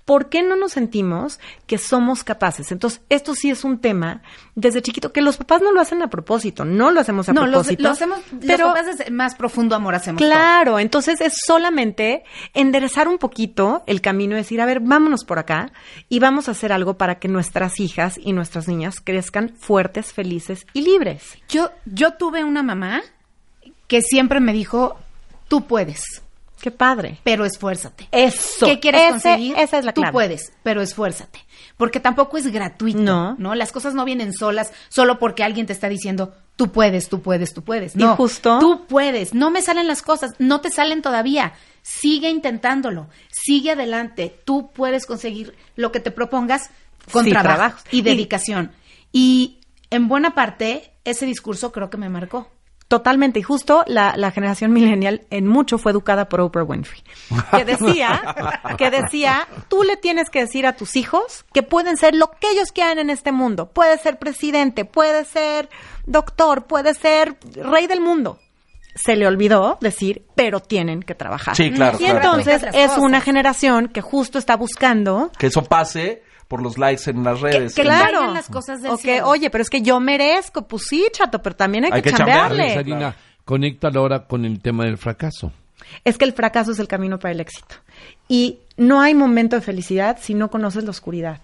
[0.05, 2.73] ¿Por qué no nos sentimos que somos capaces?
[2.73, 4.23] Entonces, esto sí es un tema
[4.57, 7.43] desde chiquito, que los papás no lo hacen a propósito, no lo hacemos a no,
[7.43, 7.85] propósito.
[7.85, 10.29] lo hacemos, pero los papás desde más profundo amor hacemos todo.
[10.29, 15.39] Claro, entonces es solamente enderezar un poquito el camino y decir, a ver, vámonos por
[15.39, 15.73] acá
[16.09, 20.26] y vamos a hacer algo para que nuestras hijas y nuestras niñas crezcan fuertes, felices
[20.73, 21.23] y libres.
[21.49, 23.03] Yo, yo tuve una mamá
[23.87, 24.97] que siempre me dijo,
[25.49, 26.03] tú puedes,
[26.61, 27.19] Qué padre.
[27.23, 28.09] pero esfuérzate.
[28.13, 28.67] Eso.
[28.67, 29.57] ¿Qué quieres Ese- conseguir?
[29.59, 30.13] Esa es la Tú clave.
[30.13, 31.41] puedes, pero esfuérzate.
[31.77, 33.37] Porque tampoco es gratuito, No.
[33.39, 33.55] ¿no?
[33.55, 37.53] Las cosas no vienen solas solo porque alguien te está diciendo, tú puedes, tú puedes,
[37.53, 37.95] tú puedes.
[37.95, 39.35] Y No, justo- Tú puedes.
[39.35, 41.53] No me salen las cosas, no te salen todavía.
[41.83, 44.41] Sigue intentándolo, sigue adelante.
[44.47, 46.71] Tú puedes conseguir lo que te propongas
[47.13, 47.79] con Sí, trabajo, trabajo.
[47.93, 48.73] y Y- dedicación.
[49.13, 49.59] Y
[49.97, 52.49] en buena parte, ese discurso creo que me marcó.
[52.89, 53.41] Totalmente.
[53.41, 57.03] Y justo la, la generación millennial en mucho fue educada por Oprah Winfrey.
[57.51, 62.15] Que decía, que decía, tú le tienes que decir a tus hijos que pueden ser
[62.15, 63.71] lo que ellos quieran en este mundo.
[63.71, 65.69] Puede ser presidente, puede ser
[66.07, 68.39] doctor, puede ser rey del mundo.
[68.95, 71.57] Se le olvidó decir, pero tienen que trabajar.
[71.57, 72.79] Sí, claro, Y claro, entonces claro.
[72.79, 77.41] es una generación que justo está buscando Que eso pase por los likes en las
[77.41, 77.75] redes.
[77.75, 78.19] que Claro.
[78.19, 79.29] caigan las cosas del O que, cielo.
[79.29, 80.67] oye, pero es que yo merezco.
[80.67, 82.75] Pues sí, chato, pero también hay, Hay que, que chambearle.
[82.75, 85.53] Sarina, conéctalo ahora con el tema del fracaso.
[86.05, 87.77] Es que el fracaso es el camino para el éxito.
[88.29, 91.41] Y no hay momento de felicidad si no conoces la oscuridad.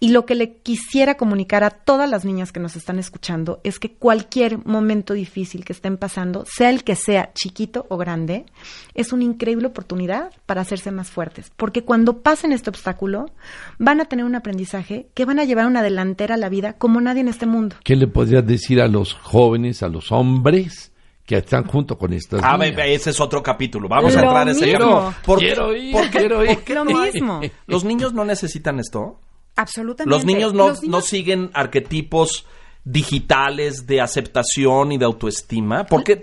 [0.00, 3.78] Y lo que le quisiera comunicar a todas las niñas que nos están escuchando es
[3.78, 8.46] que cualquier momento difícil que estén pasando, sea el que sea, chiquito o grande,
[8.94, 11.50] es una increíble oportunidad para hacerse más fuertes.
[11.56, 13.30] Porque cuando pasen este obstáculo,
[13.78, 17.00] van a tener un aprendizaje que van a llevar una delantera a la vida como
[17.00, 17.76] nadie en este mundo.
[17.84, 20.92] ¿Qué le podrías decir a los jóvenes, a los hombres
[21.26, 22.78] que están junto con estas Ah, niñas?
[22.86, 23.88] ese es otro capítulo.
[23.88, 24.78] Vamos a entrar a ese mismo.
[24.78, 25.14] capítulo.
[25.24, 26.54] ¿Por qué- Quiero ir, por qué- quiero ir.
[26.54, 27.40] por qué Lo mismo.
[27.66, 29.20] ¿Los niños no necesitan esto?
[29.56, 30.14] Absolutamente.
[30.16, 32.46] Los niños no, Los niños- no siguen arquetipos
[32.84, 35.84] digitales de aceptación y de autoestima.
[35.86, 36.22] ¿Por qué,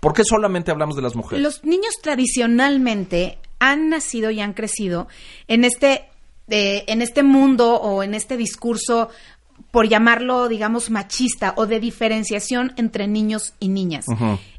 [0.00, 1.42] por qué solamente hablamos de las mujeres?
[1.42, 5.08] Los niños tradicionalmente han nacido y han crecido
[5.48, 6.06] en este,
[6.48, 9.08] eh, en este mundo o en este discurso,
[9.72, 14.04] por llamarlo, digamos, machista o de diferenciación entre niños y niñas.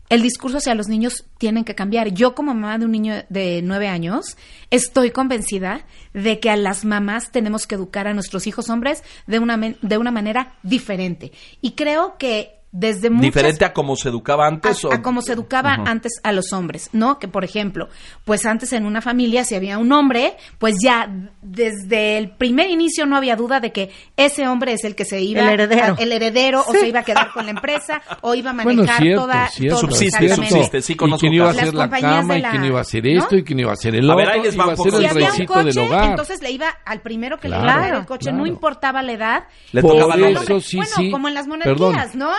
[0.10, 2.10] El discurso hacia los niños tienen que cambiar.
[2.10, 4.38] Yo como mamá de un niño de nueve años
[4.70, 9.40] estoy convencida de que a las mamás tenemos que educar a nuestros hijos hombres de
[9.40, 11.32] una, de una manera diferente.
[11.62, 14.84] Y creo que desde muchas ¿Diferente a cómo se educaba antes?
[14.84, 17.20] a, o- a cómo se educaba antes a los hombres, ¿no?
[17.20, 17.88] Que por ejemplo,
[18.26, 21.08] pues antes en una familia si había un hombre, pues ya
[21.42, 25.22] desde el primer inicio no había duda de que ese hombre es el que se
[25.22, 25.94] iba El heredero.
[25.98, 28.82] a- el heredero o se iba a quedar con la empresa o iba a Bueno,
[28.82, 31.74] manejar cierto, toda cierto, todo- Subsiste, subsiste, sí y conozco quién iba a hacer Las
[31.76, 33.20] la compañías cama, de y la- quién iba a hacer ¿no?
[33.20, 34.72] esto, y quién iba a hacer el A otro, ver, ahí les va iba un
[34.72, 36.10] a poco Si había un recito coche, del hogar.
[36.10, 38.48] entonces le iba al primero que Claro, le iba a dar el coche, no claro.
[38.48, 39.44] importaba la edad.
[39.74, 41.12] Le Por tocaba eso sí, bueno, sí.
[41.12, 42.10] como en las monarquías, Perdón.
[42.16, 42.30] ¿no?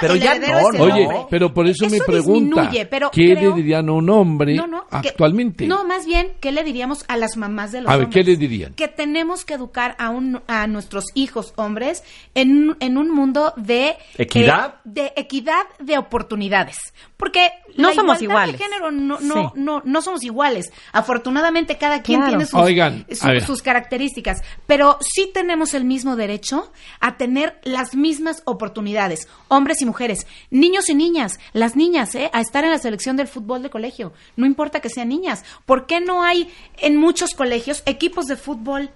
[0.80, 1.26] Oye, hombre.
[1.30, 4.54] pero por eso, me Eso pregunta, disminuye, pero ¿qué creo- le dirían a un hombre
[4.54, 5.66] No, no, que- actualmente?
[5.66, 8.24] no, más bien, ¿qué le diríamos a las mamás de los A ver, hombres?
[8.24, 8.74] ¿qué le dirían?
[8.74, 12.02] Que tenemos que educar a, un, a nuestros hijos hombres
[12.34, 13.96] en, en un mundo de...
[14.18, 14.74] ¿Equidad?
[14.76, 16.76] eh, de equidad de oportunidades.
[17.16, 18.58] Porque No la somos igualdad iguales.
[18.58, 19.60] de género no, no, Sí.
[19.60, 20.72] no, no somos iguales.
[20.92, 22.30] Afortunadamente, cada quien Claro.
[22.32, 23.44] tiene sus, Oigan, su- a ver.
[23.44, 24.42] sus características.
[24.66, 29.28] Pero sí tenemos el mismo derecho a tener las mismas oportunidades.
[29.48, 30.26] Hombres y mujeres.
[30.50, 31.38] Niños y niñas.
[31.52, 32.30] Las niñas, ¿eh?
[32.32, 34.12] A estar en la selección del fútbol de colegio.
[34.36, 35.44] No importa que sean niñas.
[35.66, 38.90] ¿Por qué no hay en muchos colegios equipos de fútbol?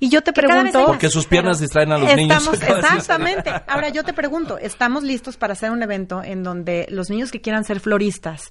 [0.00, 0.86] Y yo te Que pregunto...
[0.86, 2.48] Porque sus piernas distraen a los niños.
[2.52, 3.50] Estamos, exactamente.
[3.66, 7.40] Ahora yo te pregunto, ¿estamos listos para hacer un evento en donde los niños que
[7.40, 8.50] quieran ser floristas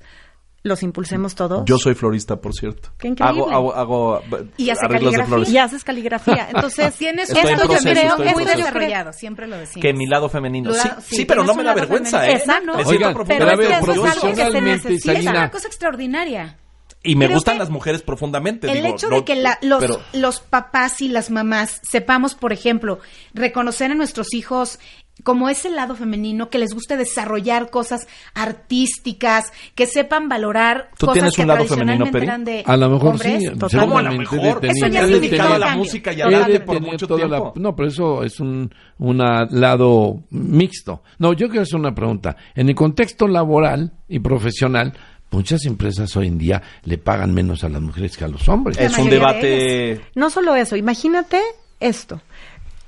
[0.64, 1.64] los impulsemos todos?
[1.66, 2.90] Yo soy florista, por cierto.
[2.98, 3.44] Qué increíble.
[3.52, 4.22] Hago, hago, hago
[4.58, 5.26] Y hace arreglos de caligrafía.
[5.26, 5.50] flores.
[5.50, 6.48] y haces caligrafía.
[6.54, 9.82] Entonces, Tienes Estoy esto yo creo estoy en muy desarrollado, siempre lo decimos.
[9.82, 10.74] Que mi lado femenino.
[10.74, 12.38] Sí, sí, sí, pero no me da vergüenza, femenino.
[12.38, 12.42] ¿eh?
[12.42, 12.78] Exacto.
[12.78, 15.14] Me siento Oigan, profundamente Pero es que eso es algo que se necesita.
[15.14, 16.58] Es una cosa extraordinaria.
[17.06, 18.68] Y me Creo gustan que las mujeres profundamente.
[18.70, 22.36] El digo, hecho no- de que la- los, pero- los papás y las mamás sepamos,
[22.36, 23.00] por ejemplo,
[23.34, 24.80] reconocer a nuestros hijos
[25.24, 31.14] como ese lado femenino, que les guste desarrollar cosas artísticas, que sepan valorar ¿Tú cosas
[31.14, 32.26] tienes que un lado femenino, tradicionalmente Peri?
[32.26, 33.40] eran de A lo mejor hombres.
[33.44, 33.50] sí.
[33.58, 33.80] total.
[33.80, 34.66] ¿Cómo a lo seguramente mejor?
[34.66, 37.88] Eso ya es dedicado a la música y al arte por mucho la- no, pero
[37.88, 41.04] eso es un una lado mixto.
[41.20, 42.36] No, yo quiero hacer una pregunta.
[42.56, 44.94] En el contexto laboral y profesional,
[45.36, 48.78] muchas empresas hoy en día le pagan menos a las mujeres que a los hombres.
[48.78, 50.02] Es un de debate...
[50.16, 51.40] no solo eso, imagínate
[51.80, 52.22] esto.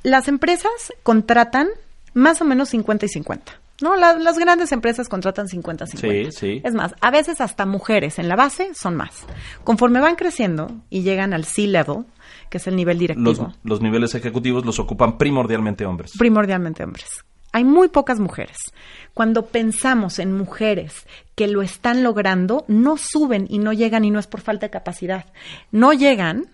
[0.04, 0.72] Las empresas
[1.04, 1.68] contratan
[2.14, 3.60] más o menos 50 y 50.
[3.82, 5.98] No, La- las grandes empresas contratan 50-50.
[5.98, 6.62] Sí, sí.
[6.64, 9.26] Es más, a veces hasta mujeres en la base son más.
[9.64, 12.06] Conforme van creciendo y llegan al C-level,
[12.50, 16.14] que es el nivel directivo, Los, los niveles ejecutivos los ocupan primordialmente hombres.
[16.18, 17.06] primordialmente hombres.
[17.52, 18.58] Hay muy pocas mujeres.
[19.18, 24.20] Cuando pensamos en mujeres que lo están logrando, no suben y no llegan y no
[24.20, 25.26] es por falta de capacidad.
[25.72, 26.52] No llegan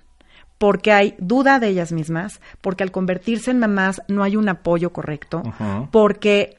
[0.59, 4.93] porque hay duda de ellas mismas, porque al convertirse en mamás no hay un apoyo
[4.93, 5.43] correcto,
[5.91, 6.57] porque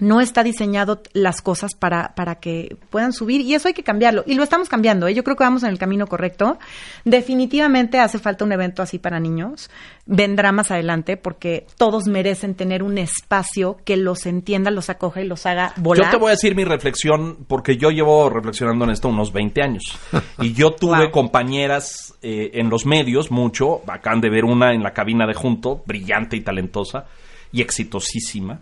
[0.00, 4.24] no está diseñado las cosas para, para que puedan subir y eso hay que cambiarlo.
[4.26, 5.14] Y lo estamos cambiando, ¿eh?
[5.14, 6.58] yo creo que vamos en el camino correcto.
[7.04, 9.70] Definitivamente hace falta un evento así para niños.
[10.06, 15.26] Vendrá más adelante porque todos merecen tener un espacio que los entienda, los acoja y
[15.26, 16.06] los haga volar.
[16.06, 19.62] Yo te voy a decir mi reflexión, porque yo llevo reflexionando en esto unos 20
[19.62, 19.82] años.
[20.40, 21.10] Y yo tuve Wow.
[21.10, 23.82] compañeras eh, en los medios, mucho.
[23.86, 27.06] Acaban de ver una en la cabina de junto, brillante y talentosa
[27.52, 28.60] y exitosísima.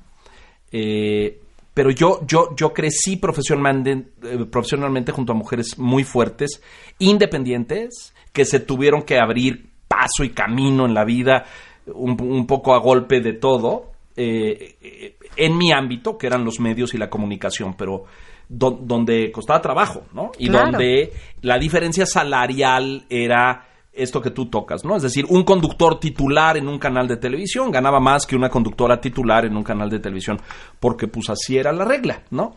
[0.73, 1.41] Eh,
[1.75, 6.61] pero yo, yo, yo crecí profesionalmente, eh, profesionalmente junto a mujeres muy fuertes,
[6.99, 11.45] independientes, que se tuvieron que abrir paso y camino en la vida,
[11.87, 16.95] un, un poco a golpe de todo, eh, en mi ámbito, que eran los medios
[16.95, 18.05] y la comunicación, pero
[18.49, 20.33] do- donde costaba trabajo, ¿no?
[20.39, 20.73] Y Claro.
[20.73, 23.68] donde la diferencia salarial era
[23.99, 24.97] esto que tú tocas, ¿no?
[24.97, 29.01] Es decir, un conductor titular en un canal de televisión ganaba más que una conductora
[29.01, 30.41] titular en un canal de televisión,
[30.81, 32.57] porque pues así era la regla, ¿no?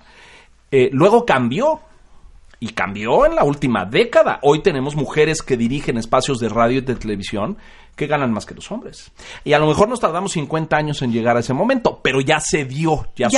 [0.69, 1.82] Eh, luego cambió,
[2.63, 4.39] y cambió en la última década.
[4.43, 7.57] Hoy tenemos mujeres que dirigen espacios de radio y de televisión
[7.95, 9.11] que ganan más que los hombres.
[9.43, 12.39] Y a lo mejor nos tardamos 50 años en llegar a ese momento, pero ya
[12.39, 13.30] se dio, ya,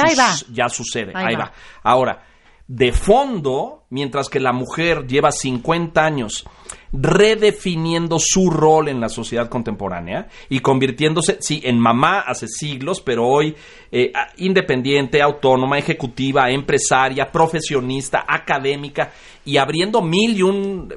[0.70, 1.46] sucede, Ahí ahí, va.
[1.46, 1.54] va.
[1.84, 2.22] Ahora,
[2.68, 6.46] de fondo, mientras que la mujer lleva 50 años
[6.94, 13.28] redefiniendo su rol en la sociedad contemporánea y convirtiéndose, sí, en mamá hace siglos, pero
[13.28, 13.56] hoy
[13.92, 19.12] eh, independiente, autónoma, ejecutiva, empresaria, profesionista, académica
[19.44, 20.94] y abriendo mil y un...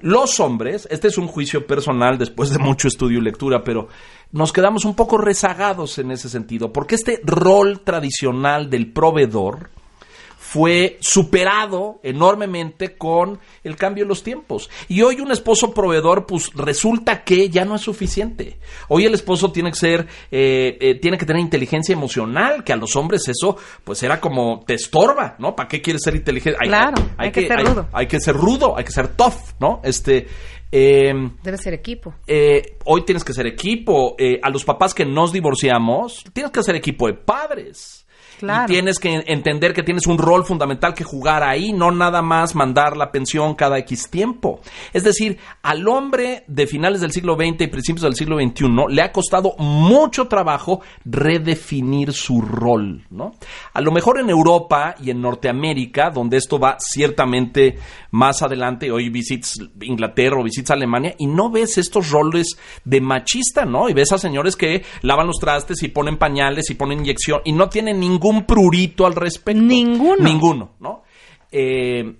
[0.00, 3.88] Los hombres, este es un juicio personal después de mucho estudio y lectura, pero
[4.30, 9.70] nos quedamos un poco rezagados en ese sentido, porque este rol tradicional del proveedor,
[10.56, 14.70] fue superado enormemente con el cambio de los tiempos.
[14.88, 18.58] Y hoy un esposo proveedor, pues resulta que ya no es suficiente.
[18.88, 22.76] Hoy el esposo tiene que ser, eh, eh, tiene que tener inteligencia emocional, que a
[22.76, 25.54] los hombres eso, pues era como te estorba, ¿no?
[25.54, 26.58] ¿Para qué quieres ser inteligente?
[26.62, 27.88] Claro, hay que ser rudo.
[27.92, 29.82] Hay, que ser rudo, hay que ser tough, ¿no?
[29.84, 30.26] Este.
[30.72, 32.14] eh, Debe ser equipo.
[32.26, 34.14] eh, hoy tienes que ser equipo.
[34.18, 38.05] Eh, a los papás que nos divorciamos, tienes que ser equipo de padres.
[38.38, 38.64] Claro.
[38.64, 42.54] Y tienes que entender que tienes un rol fundamental que jugar ahí, no nada más
[42.54, 44.60] mandar la pensión cada X tiempo.
[44.92, 49.02] Es decir, al hombre de finales del siglo XX y principios del siglo XXI le
[49.02, 53.32] ha costado mucho trabajo redefinir su rol, ¿no?
[53.72, 57.78] A lo mejor en Europa y en Norteamérica, donde esto va ciertamente
[58.10, 63.64] más adelante, hoy visitas Inglaterra o visitas Alemania y no ves estos roles de machista,
[63.64, 63.88] ¿no?
[63.88, 67.52] Y ves a señores que lavan los trastes y ponen pañales y ponen inyección y
[67.52, 69.60] no tienen ningún prurito al respecto.
[69.60, 70.22] Ninguno.
[70.22, 71.02] Ninguno, ¿no?
[71.52, 72.14] Eh,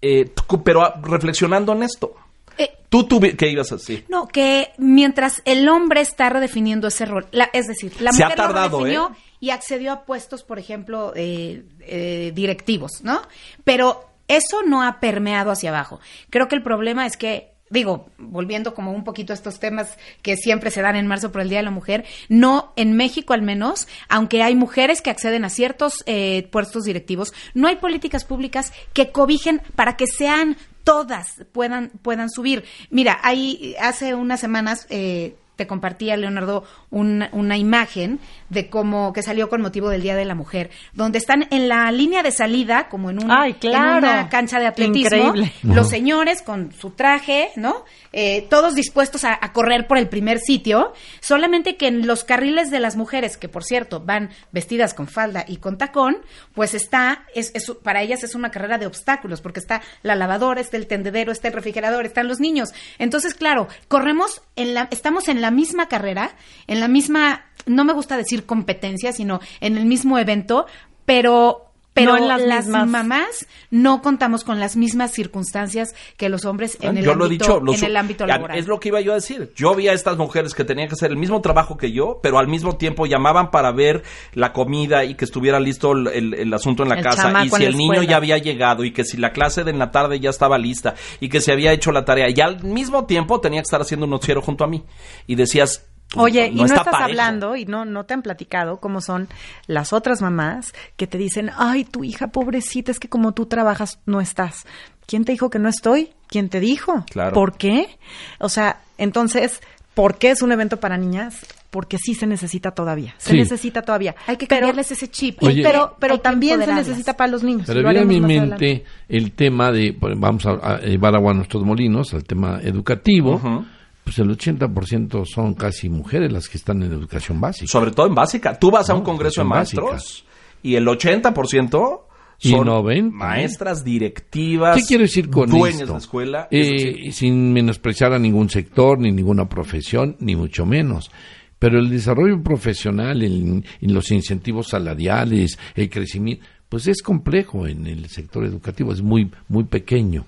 [0.00, 0.30] eh,
[0.64, 2.14] pero ah, reflexionando en esto,
[2.56, 4.04] Eh, ¿tú, tú qué ibas a decir?
[4.08, 8.26] No, que mientras el hombre está redefiniendo ese rol, la- es decir, la Se ha
[8.26, 9.18] mujer tardado, lo redefinió ¿eh?
[9.40, 13.20] y accedió a puestos, por ejemplo, eh, directivos, ¿no?
[13.64, 16.00] Pero eso no ha permeado hacia abajo.
[16.30, 20.36] Creo que el problema es que digo, volviendo como un poquito a estos temas que
[20.36, 23.42] siempre se dan en marzo por el Día de la Mujer, no en México al
[23.42, 28.72] menos, aunque hay mujeres que acceden a ciertos eh, puestos directivos, no hay políticas públicas
[28.92, 32.64] que cobijen para que sean todas puedan puedan subir.
[32.88, 39.24] Mira, hay hace unas semanas eh, te compartía Leonardo una, una imagen de cómo que
[39.24, 42.88] salió con motivo del Día de la Mujer, donde están en la línea de salida,
[42.88, 44.06] como en, un, Ay, claro.
[44.06, 45.52] en una cancha de atletismo, Increíble.
[45.64, 47.84] los señores con su traje, ¿no?
[48.12, 52.70] Eh, todos dispuestos a, a correr por el primer sitio, solamente que en los carriles
[52.70, 56.18] de las mujeres, que por cierto van vestidas con falda y con tacón,
[56.54, 60.60] pues está, es, es- para ellas es una carrera de obstáculos, porque está la lavadora,
[60.60, 62.70] está el tendedero, está el refrigerador, están los niños.
[62.98, 66.32] Entonces, claro, corremos en la, estamos en la misma carrera,
[66.66, 70.66] en la misma, no me gusta decir competencia, sino en el mismo evento,
[71.04, 71.67] pero
[71.98, 76.44] pero No en las las mismas- mamás no contamos con las mismas circunstancias que los
[76.44, 78.58] hombres en el yo ámbito, lo he dicho, lo en el ámbito laboral.
[78.58, 79.52] Es lo que iba yo a decir.
[79.56, 82.38] Yo vi a estas mujeres que tenían que hacer el mismo trabajo que yo, pero
[82.38, 84.02] al mismo tiempo llamaban para ver
[84.34, 87.44] la comida y que estuviera listo el, el- el asunto en la El casa.
[87.44, 89.90] Y si el niño ya había llegado y que si la clase de en la
[89.90, 92.28] tarde ya estaba lista y que se había hecho la tarea.
[92.34, 94.84] Y al mismo tiempo tenía que estar haciendo un noticiero junto a mí.
[95.26, 95.87] Y decías...
[96.16, 99.28] Oye, y no está estás hablando y no, no te han platicado cómo son
[99.66, 103.98] las otras mamás que te dicen, ay, tu hija pobrecita, es que como tú trabajas
[104.06, 104.64] no estás.
[105.06, 106.10] ¿Quién te dijo que no estoy?
[106.26, 107.04] ¿Quién te dijo?
[107.10, 107.32] Claro.
[107.34, 107.98] ¿Por qué?
[108.38, 109.60] O sea, entonces,
[109.94, 111.44] ¿por qué es un evento para niñas?
[111.70, 113.14] Porque sí se necesita todavía.
[113.18, 113.36] Se Sí.
[113.36, 114.14] necesita todavía.
[114.26, 115.42] Hay que Pero- cambiarles ese chip.
[115.42, 115.62] Oye.
[115.62, 117.64] pero, pero también se necesita para los niños.
[117.66, 118.84] Pero viene a mi mente adelante.
[119.10, 123.66] el tema de, pues, vamos a, a llevar agua a nuestros molinos, al tema educativo.
[124.08, 127.66] Pues el 80% son casi mujeres las que están en educación básica.
[127.66, 128.58] Sobre todo en básica.
[128.58, 129.82] Tú vas a un congreso de básica.
[129.82, 130.24] maestros
[130.62, 132.00] y el 80%
[132.40, 134.76] Y son 90, maestras directivas.
[134.76, 135.92] ¿Qué quiero decir con dueñas esto?
[135.92, 136.48] de escuela.
[136.50, 141.10] Eh, sin menospreciar a ningún sector, ni ninguna profesión, ni mucho menos.
[141.58, 148.08] Pero el desarrollo profesional, en los incentivos salariales, el crecimiento, pues es complejo en el
[148.08, 150.24] sector educativo, es muy, muy pequeño.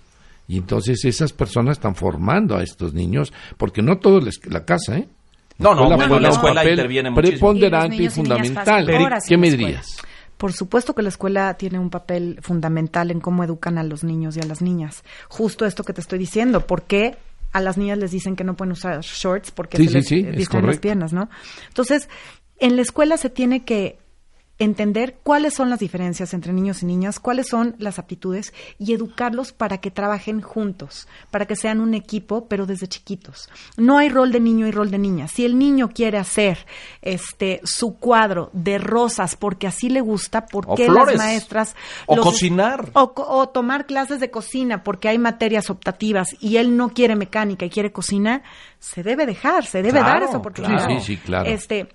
[0.51, 4.97] Y entonces esas personas están formando a estos niños, porque no todo es la casa,
[4.97, 5.09] ¿eh?
[5.59, 7.39] No, no, escuela bueno, juega la un escuela papel interviene muchísimo.
[7.39, 8.87] preponderante Y fundamental.
[9.29, 9.97] ¿Qué la me dirías?
[10.37, 14.37] Por supuesto que la escuela tiene un papel fundamental en cómo educan a los niños
[14.37, 15.05] y a las niñas.
[15.29, 16.67] Justo esto que te estoy diciendo.
[16.67, 17.17] ¿Por qué
[17.53, 19.53] a las niñas les dicen que no pueden usar shorts?
[19.53, 21.31] Porque Sí, se sí, les sí, las piernas, ¿no?
[21.69, 22.09] Entonces,
[22.59, 24.01] en la escuela se tiene que
[24.61, 29.53] entender cuáles son las diferencias entre niños y niñas, cuáles son las aptitudes y educarlos
[29.53, 33.49] para que trabajen juntos, para que sean un equipo, pero desde chiquitos.
[33.77, 35.27] No hay rol de niño y rol de niña.
[35.27, 36.67] Si el niño quiere hacer
[37.03, 41.17] este su cuadro de rosas porque así le gusta, ¿por O qué flores.
[41.17, 41.75] las maestras
[42.07, 42.91] O los- cocinar.
[42.93, 47.17] o, co- o tomar clases de cocina porque hay materias optativas y él no quiere
[47.17, 48.43] mecánica y quiere cocina,
[48.79, 50.85] se debe dejar, se debe Claro, dar esa oportunidad.
[50.87, 51.01] claro.
[51.01, 51.49] Sí, sí, claro.
[51.49, 51.89] Este,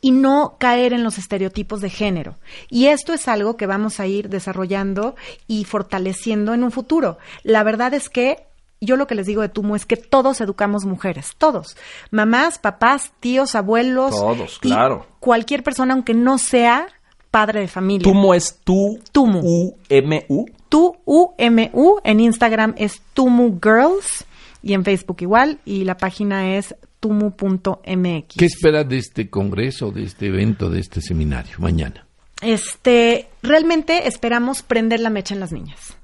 [0.00, 2.36] y no caer en los estereotipos de género.
[2.70, 5.16] Y esto es algo que vamos a ir desarrollando
[5.46, 7.18] y fortaleciendo en un futuro.
[7.42, 8.46] La verdad es que
[8.80, 11.76] yo lo que les digo de Tumo es que todos educamos mujeres, todos.
[12.10, 14.10] Mamás, papás, tíos, abuelos.
[14.10, 15.06] Todos, claro.
[15.20, 16.88] Cualquier persona, aunque no sea
[17.30, 18.04] padre de familia.
[18.04, 19.40] Tumo es tu Tumu.
[19.40, 20.46] U-M-U.
[20.68, 24.24] Tu U-M-U, en Instagram es Tumu Girls
[24.62, 26.74] y en Facebook igual y la página es
[27.06, 28.36] tumu.mx.
[28.36, 32.06] ¿Qué esperas de este congreso, de este evento, de este seminario mañana?
[32.42, 35.96] Este, realmente esperamos prender la mecha en las niñas.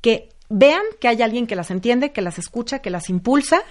[0.00, 3.62] Que vean que hay alguien que las entiende, que las escucha, que las impulsa.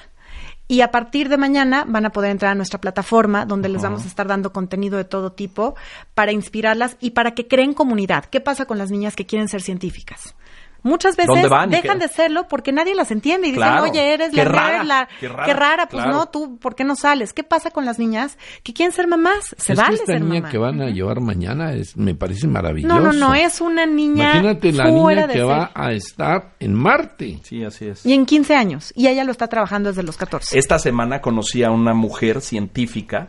[0.67, 4.03] Y a partir de mañana van a poder entrar a nuestra plataforma donde les vamos
[4.03, 5.75] a estar dando contenido de todo tipo
[6.13, 8.25] para inspirarlas y para que creen comunidad.
[8.25, 10.35] ¿Qué pasa con las niñas que quieren ser científicas?
[10.83, 12.07] Muchas veces ¿Dónde van y dejan qué?
[12.07, 13.83] de serlo porque nadie las entiende y Claro.
[13.85, 16.17] dicen, oye, eres Qué la rara, nerd, la- qué rara, qué rara, pues claro.
[16.17, 17.31] no, tú, ¿por qué no sales?
[17.33, 19.55] ¿Qué pasa con las niñas que quieren ser mamás?
[19.57, 20.49] Se es vale que esta ser niña mamá.
[20.49, 22.93] que van a llevar mañana es, me parece maravilloso.
[22.93, 25.47] No, no, no, es una niña Imagínate la fuera niña que serie.
[25.53, 27.39] va a estar en Marte.
[27.43, 28.05] Sí, así es.
[28.05, 28.91] Y en 15 años.
[28.95, 30.59] Y ella lo está trabajando desde los 14.
[30.59, 33.27] Esta semana conocí a una mujer científica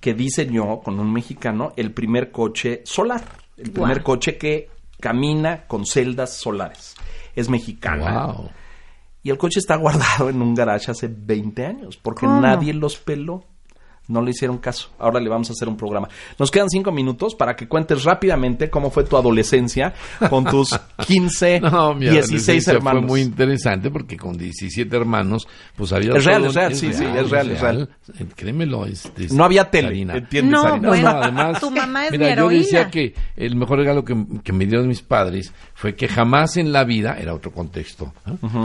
[0.00, 3.22] que diseñó con un mexicano el primer coche solar.
[3.56, 4.04] El primer Guau.
[4.16, 4.68] coche que
[5.00, 6.94] camina con celdas solares.
[7.34, 8.26] Es mexicana.
[8.26, 8.50] Wow.
[9.22, 12.40] Y el coche está guardado en un garage hace 20 años porque ¿Cómo?
[12.40, 13.44] nadie los peló.
[14.08, 14.90] No le hicieron caso.
[14.98, 16.08] Ahora le vamos a hacer un programa.
[16.38, 19.94] Nos quedan cinco minutos para que cuentes rápidamente cómo fue tu adolescencia
[20.30, 20.68] con tus
[21.06, 23.00] 15, No, mi 16 adolescencia hermanos.
[23.02, 26.12] Fue muy interesante porque con 17 hermanos, pues había.
[26.16, 27.88] Es real, es real, sí, sí, es real, es real.
[28.36, 28.86] Créemelo.
[28.86, 30.16] este, No había tele, Sarina.
[30.16, 30.80] ¿entiendes, No, Sarina?
[30.82, 31.60] No, Bueno, no, además.
[31.60, 32.90] tu mamá es mira, mi yo decía heroína.
[32.90, 36.84] que el mejor regalo que, que me dieron mis padres fue que jamás en la
[36.84, 38.12] vida, era otro contexto,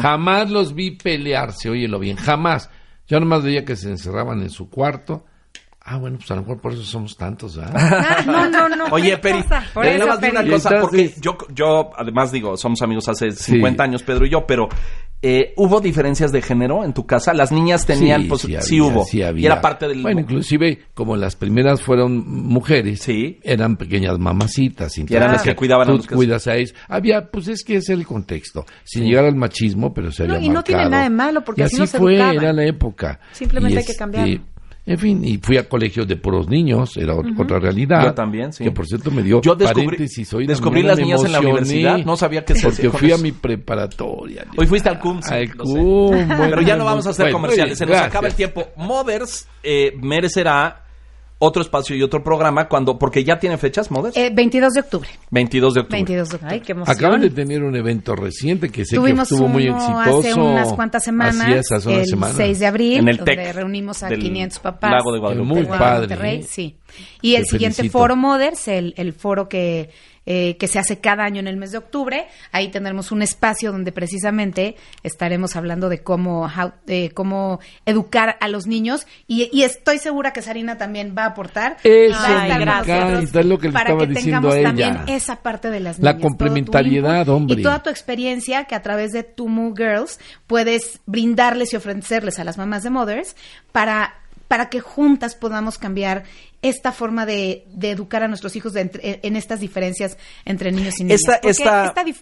[0.02, 2.70] jamás los vi pelearse, óyelo bien, jamás.
[3.08, 5.26] Yo nomás veía que se encerraban en su cuarto.
[5.94, 7.74] Ah, bueno, pues a lo mejor por eso somos tantos, ¿verdad?
[8.28, 8.86] Ah, no, no, no.
[8.92, 9.44] Oye, ¿qué Peri?
[9.74, 10.52] Por nada eso, más di una Peri.
[10.52, 14.46] cosa, entonces- porque yo, yo, además digo, somos amigos hace 50 años, Pedro y yo,
[14.48, 14.70] pero
[15.22, 17.34] eh, ¿hubo diferencias de género en tu casa?
[17.34, 19.04] Las niñas tenían, pues, sí, había, hubo.
[19.06, 19.42] sí había.
[19.44, 20.02] Y era parte del...
[20.02, 23.39] Bueno, inclusive, como las primeras fueron mujeres, Sí.
[23.44, 24.98] eran pequeñas mamacitas.
[24.98, 26.74] Y eran las que cuidaban a los que- cuidas a ellos.
[26.88, 28.66] Había, pues es que es el contexto.
[28.84, 31.62] Sin llegar al machismo, pero se No, había y no tiene nada de malo, porque
[31.62, 32.36] y así así nos fue, educaban.
[32.38, 33.20] era la época.
[33.34, 34.42] Simplemente Y, hay que cambiarlo.
[34.84, 38.04] En fin, y fui a colegios de puros niños, era ot- otra realidad.
[38.04, 38.64] Yo también, sí.
[38.64, 40.34] Que por cierto me dio Yo descubrí- paréntesis.
[40.34, 43.24] Hoy descubrí las niñas en la universidad, no sabía qué se Porque fui a eso.
[43.24, 44.46] mi preparatoria.
[44.58, 45.56] Hoy fuiste al CUM, sí, Al.
[45.56, 48.36] CUM, bueno, Pero ya no vamos a hacer bueno, comerciales, se nos acaba el gracias.
[48.54, 48.72] tiempo.
[48.76, 50.84] Mothers eh, merecerá
[51.44, 54.16] otro espacio y otro programa cuando, porque ya tiene fechas, Mothers.
[54.16, 55.10] Eh, 22 de octubre.
[55.32, 55.98] 22 de octubre.
[55.98, 56.54] 22 de octubre.
[56.54, 56.96] Ay, qué emoción.
[56.96, 60.20] Acaban de tener un evento reciente que sé Tuvimos que estuvo muy uno exitoso.
[60.20, 62.36] hace unas cuantas semanas, Así es, hace unas el semanas.
[62.38, 64.92] 6 de abril, En el donde TEC reunimos a del 500 papás.
[64.92, 65.48] Lago de Guadalupe.
[65.48, 66.46] Muy de padre, Monterrey, ¿eh?
[66.48, 66.76] sí.
[67.22, 67.98] Y el Te siguiente felicito.
[67.98, 69.89] foro Mothers, el, el foro que,
[70.26, 73.72] eh, que se hace cada año en el mes de octubre, ahí tendremos un espacio
[73.72, 76.74] donde precisamente estaremos hablando de cómo, how-
[77.14, 81.78] cómo educar a los niños y, y estoy segura que Sarina también va a aportar.
[81.84, 84.02] Eso Va a me estar con encanta, nosotros y es lo que le para estaba
[84.08, 84.68] que diciendo tengamos a ella.
[84.96, 87.60] también esa parte de las La niñas, tu complementariedad, hombre.
[87.60, 92.44] Y toda tu experiencia que a través de Tumu Girls puedes brindarles y ofrecerles a
[92.44, 93.36] las mamás de Mothers
[93.72, 94.16] para,
[94.48, 96.24] para que juntas podamos cambiar
[96.62, 100.99] esta forma de, de educar a nuestros hijos de entre- en estas diferencias entre niños
[100.99, 101.22] y niñas.
[101.22, 102.22] Esta- Porque esta- esta dif-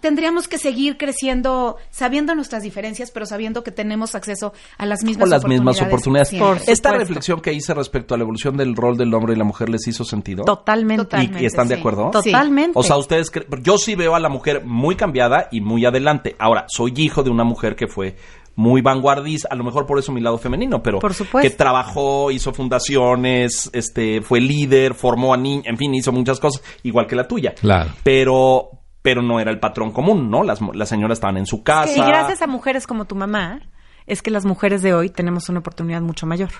[0.00, 5.22] tendríamos que seguir creciendo sabiendo nuestras diferencias, pero sabiendo que tenemos acceso a las mismas
[5.24, 6.34] Con las mismas oportunidades.
[6.34, 9.44] Por Esta reflexión que hice respecto a la evolución del rol del hombre y la
[9.44, 10.44] mujer les hizo sentido.
[10.44, 11.04] Totalmente.
[11.04, 12.10] Totalmente, ¿Y están de acuerdo?
[12.22, 12.30] Sí.
[12.32, 12.72] Totalmente.
[12.74, 13.30] O sea, ustedes
[13.62, 16.34] yo sí veo a la mujer muy cambiada y muy adelante.
[16.38, 18.16] Ahora, soy hijo de una mujer que fue
[18.56, 21.48] muy vanguardista, a lo mejor por eso mi lado femenino, pero Por supuesto.
[21.48, 26.62] que trabajó, hizo fundaciones, este, fue líder, formó a niños, en fin, hizo muchas cosas,
[26.82, 27.54] igual que la tuya.
[27.54, 27.90] Claro.
[28.02, 28.70] Pero,
[29.02, 30.42] pero no era el patrón común, ¿no?
[30.42, 31.92] Las, las señoras estaban en su casa.
[31.92, 33.60] Y gracias a mujeres como tu mamá,
[34.06, 36.50] es que las mujeres de hoy tenemos una oportunidad mucho mayor.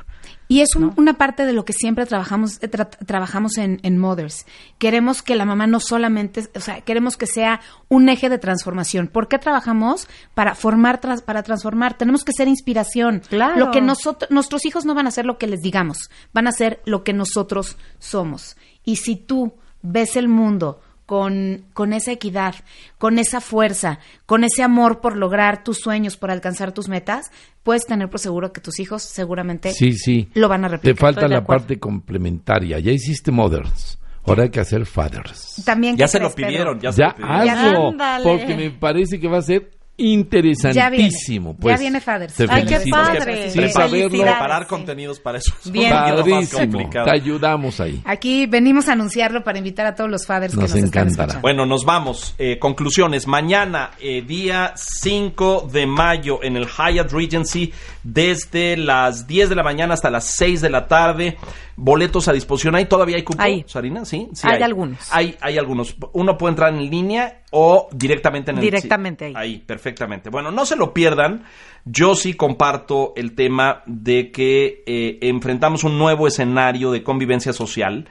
[0.48, 3.98] Y es un- una parte de lo que siempre trabajamos, eh, tra- trabajamos en, en
[3.98, 4.46] Mothers.
[4.78, 9.08] Queremos que la mamá no solamente, o sea, queremos que sea un eje de transformación.
[9.08, 10.08] ¿Por qué trabajamos?
[10.34, 11.96] Para formar, tras- para transformar.
[11.98, 13.22] Tenemos que ser inspiración.
[13.28, 13.56] Claro.
[13.58, 16.50] Lo que nosotros, nuestros hijos no van a hacer lo que les digamos, van a
[16.50, 18.56] hacer lo que nosotros somos.
[18.84, 22.54] Y si tú ves el mundo con, con esa equidad,
[22.98, 27.30] con esa fuerza, con ese amor por lograr tus sueños, por alcanzar tus metas,
[27.62, 30.28] puedes tener por seguro que tus hijos seguramente Sí, sí.
[30.34, 30.98] lo van a Te replicar.
[31.00, 31.62] falta estoy de la acuerdo.
[31.62, 32.78] parte complementaria.
[32.80, 33.98] Ya hiciste mothers.
[34.26, 35.62] Ahora hay que hacer fathers.
[35.64, 38.00] También Ya ¿qué se lo crees, pidieron, ya se Ya lo pidieron.
[38.02, 38.28] hazlo.
[38.28, 40.82] Porque me parece que va a ser interesantísimo.
[40.84, 41.54] Ya viene.
[41.60, 42.34] Pues, Ya viene Fathers.
[42.34, 43.70] Te Ay, qué padre.
[43.70, 44.08] Saberlo.
[44.10, 44.68] Preparar Sí.
[44.68, 45.90] contenidos para eso es Bien.
[45.90, 46.60] Padrísimo.
[46.60, 47.06] complicado.
[47.06, 48.02] Te ayudamos ahí.
[48.04, 51.26] Aquí venimos a anunciarlo para invitar a todos los fathers Nos que nos están encantará.
[51.28, 51.42] escuchando.
[51.42, 52.34] Bueno, nos vamos.
[52.38, 53.26] Eh, conclusiones.
[53.26, 57.72] Mañana, eh, día 5 de mayo, en el Hyatt Regency,
[58.02, 61.36] desde las 10 de la mañana hasta las 6 de la tarde.
[61.78, 62.74] Boletos a disposición.
[62.74, 63.64] ¿Ahí todavía hay cupo, Hay.
[63.66, 64.04] Sarina?
[64.06, 64.98] Sí, sí Hay algunos.
[65.12, 65.94] Hay, hay algunos.
[66.14, 69.50] Uno puede entrar en línea o directamente en el Directamente sí, ahí.
[69.52, 70.30] Ahí, perfectamente.
[70.30, 71.44] Bueno, no se lo pierdan.
[71.84, 78.08] Yo sí comparto el tema de que eh, enfrentamos un nuevo escenario de convivencia social.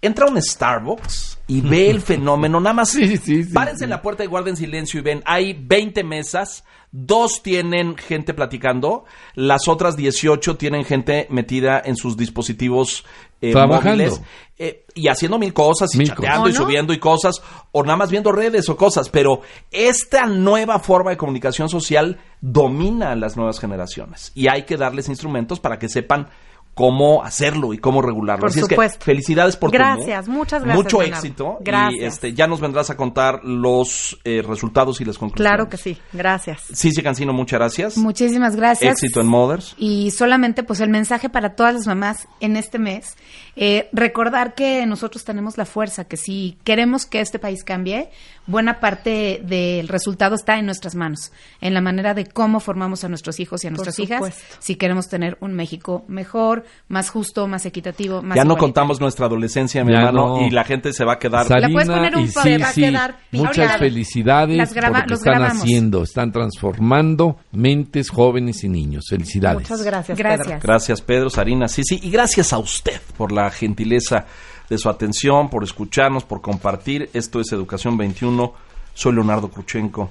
[0.00, 2.58] Entra a un Starbucks y ve el fenómeno.
[2.58, 3.84] Nada más Sí, sí, sí, párense sí.
[3.84, 5.22] en la puerta y guarden silencio y ven.
[5.26, 6.64] Hay 20 mesas.
[6.96, 13.04] Dos tienen gente platicando, las otras 18 tienen gente metida en sus dispositivos
[13.40, 14.04] eh, Trabajando.
[14.04, 14.22] móviles
[14.56, 16.54] eh, y haciendo mil cosas y Mil chateando cosas.
[16.54, 17.42] y subiendo y cosas
[17.72, 19.40] o nada más viendo redes o cosas, pero
[19.72, 25.08] esta nueva forma de comunicación social domina a las nuevas generaciones y hay que darles
[25.08, 26.28] instrumentos para que sepan
[26.74, 28.40] cómo hacerlo y cómo regularlo.
[28.42, 28.98] Por Así es supuesto.
[28.98, 30.38] que felicidades por tu Gracias, move.
[30.38, 31.24] muchas gracias, Mucho Leonardo.
[31.24, 32.14] éxito y Gracias.
[32.14, 35.50] este ya nos vendrás a contar los eh, resultados y las conclusiones.
[35.50, 35.96] Claro que sí.
[36.12, 36.62] Gracias.
[36.74, 37.96] Cici Cancino, muchas gracias.
[37.96, 38.92] Muchísimas gracias.
[38.92, 39.74] Éxito en Mothers.
[39.78, 43.16] Y solamente pues el mensaje para todas las mamás en este mes,
[43.56, 48.10] eh, recordar que nosotros tenemos la fuerza, que si queremos que este país cambie,
[48.46, 53.08] buena parte del resultado está en nuestras manos, en la manera de cómo formamos a
[53.08, 57.64] nuestros hijos y a nuestras hijas, si queremos tener un México mejor, más justo, más
[57.66, 60.46] equitativo, más Ya no contamos nuestra adolescencia, mi Ya hermano, no.
[60.46, 61.48] y la gente se va a quedar.
[61.50, 63.78] La puedes poner un te va a Sisi, quedar muchas picada.
[63.78, 65.62] felicidades Las graba- por lo que están grabamos.
[65.62, 66.02] haciendo.
[66.02, 69.06] Están transformando mentes jóvenes y niños.
[69.08, 69.62] Felicidades.
[69.68, 70.18] Muchas gracias.
[70.18, 70.46] Gracias.
[70.46, 70.60] Pedro.
[70.62, 74.26] Gracias, Pedro, Sarina, Cici, y gracias a usted por la gentileza
[74.68, 77.10] de su atención, por escucharnos, por compartir.
[77.12, 78.52] Esto es Educación 21.
[78.94, 80.10] Soy Leonardo Kruchenko.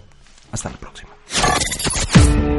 [0.52, 1.12] Hasta la próxima.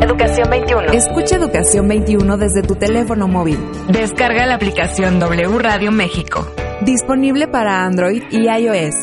[0.00, 0.92] Educación 21.
[0.92, 3.58] Escucha Educación 21 desde tu teléfono móvil.
[3.88, 6.46] Descarga la aplicación W Radio México.
[6.82, 8.94] Disponible para Android y iOS.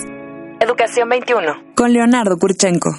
[0.59, 1.73] Educación 21.
[1.75, 2.91] Con Leonardo Kurchenko.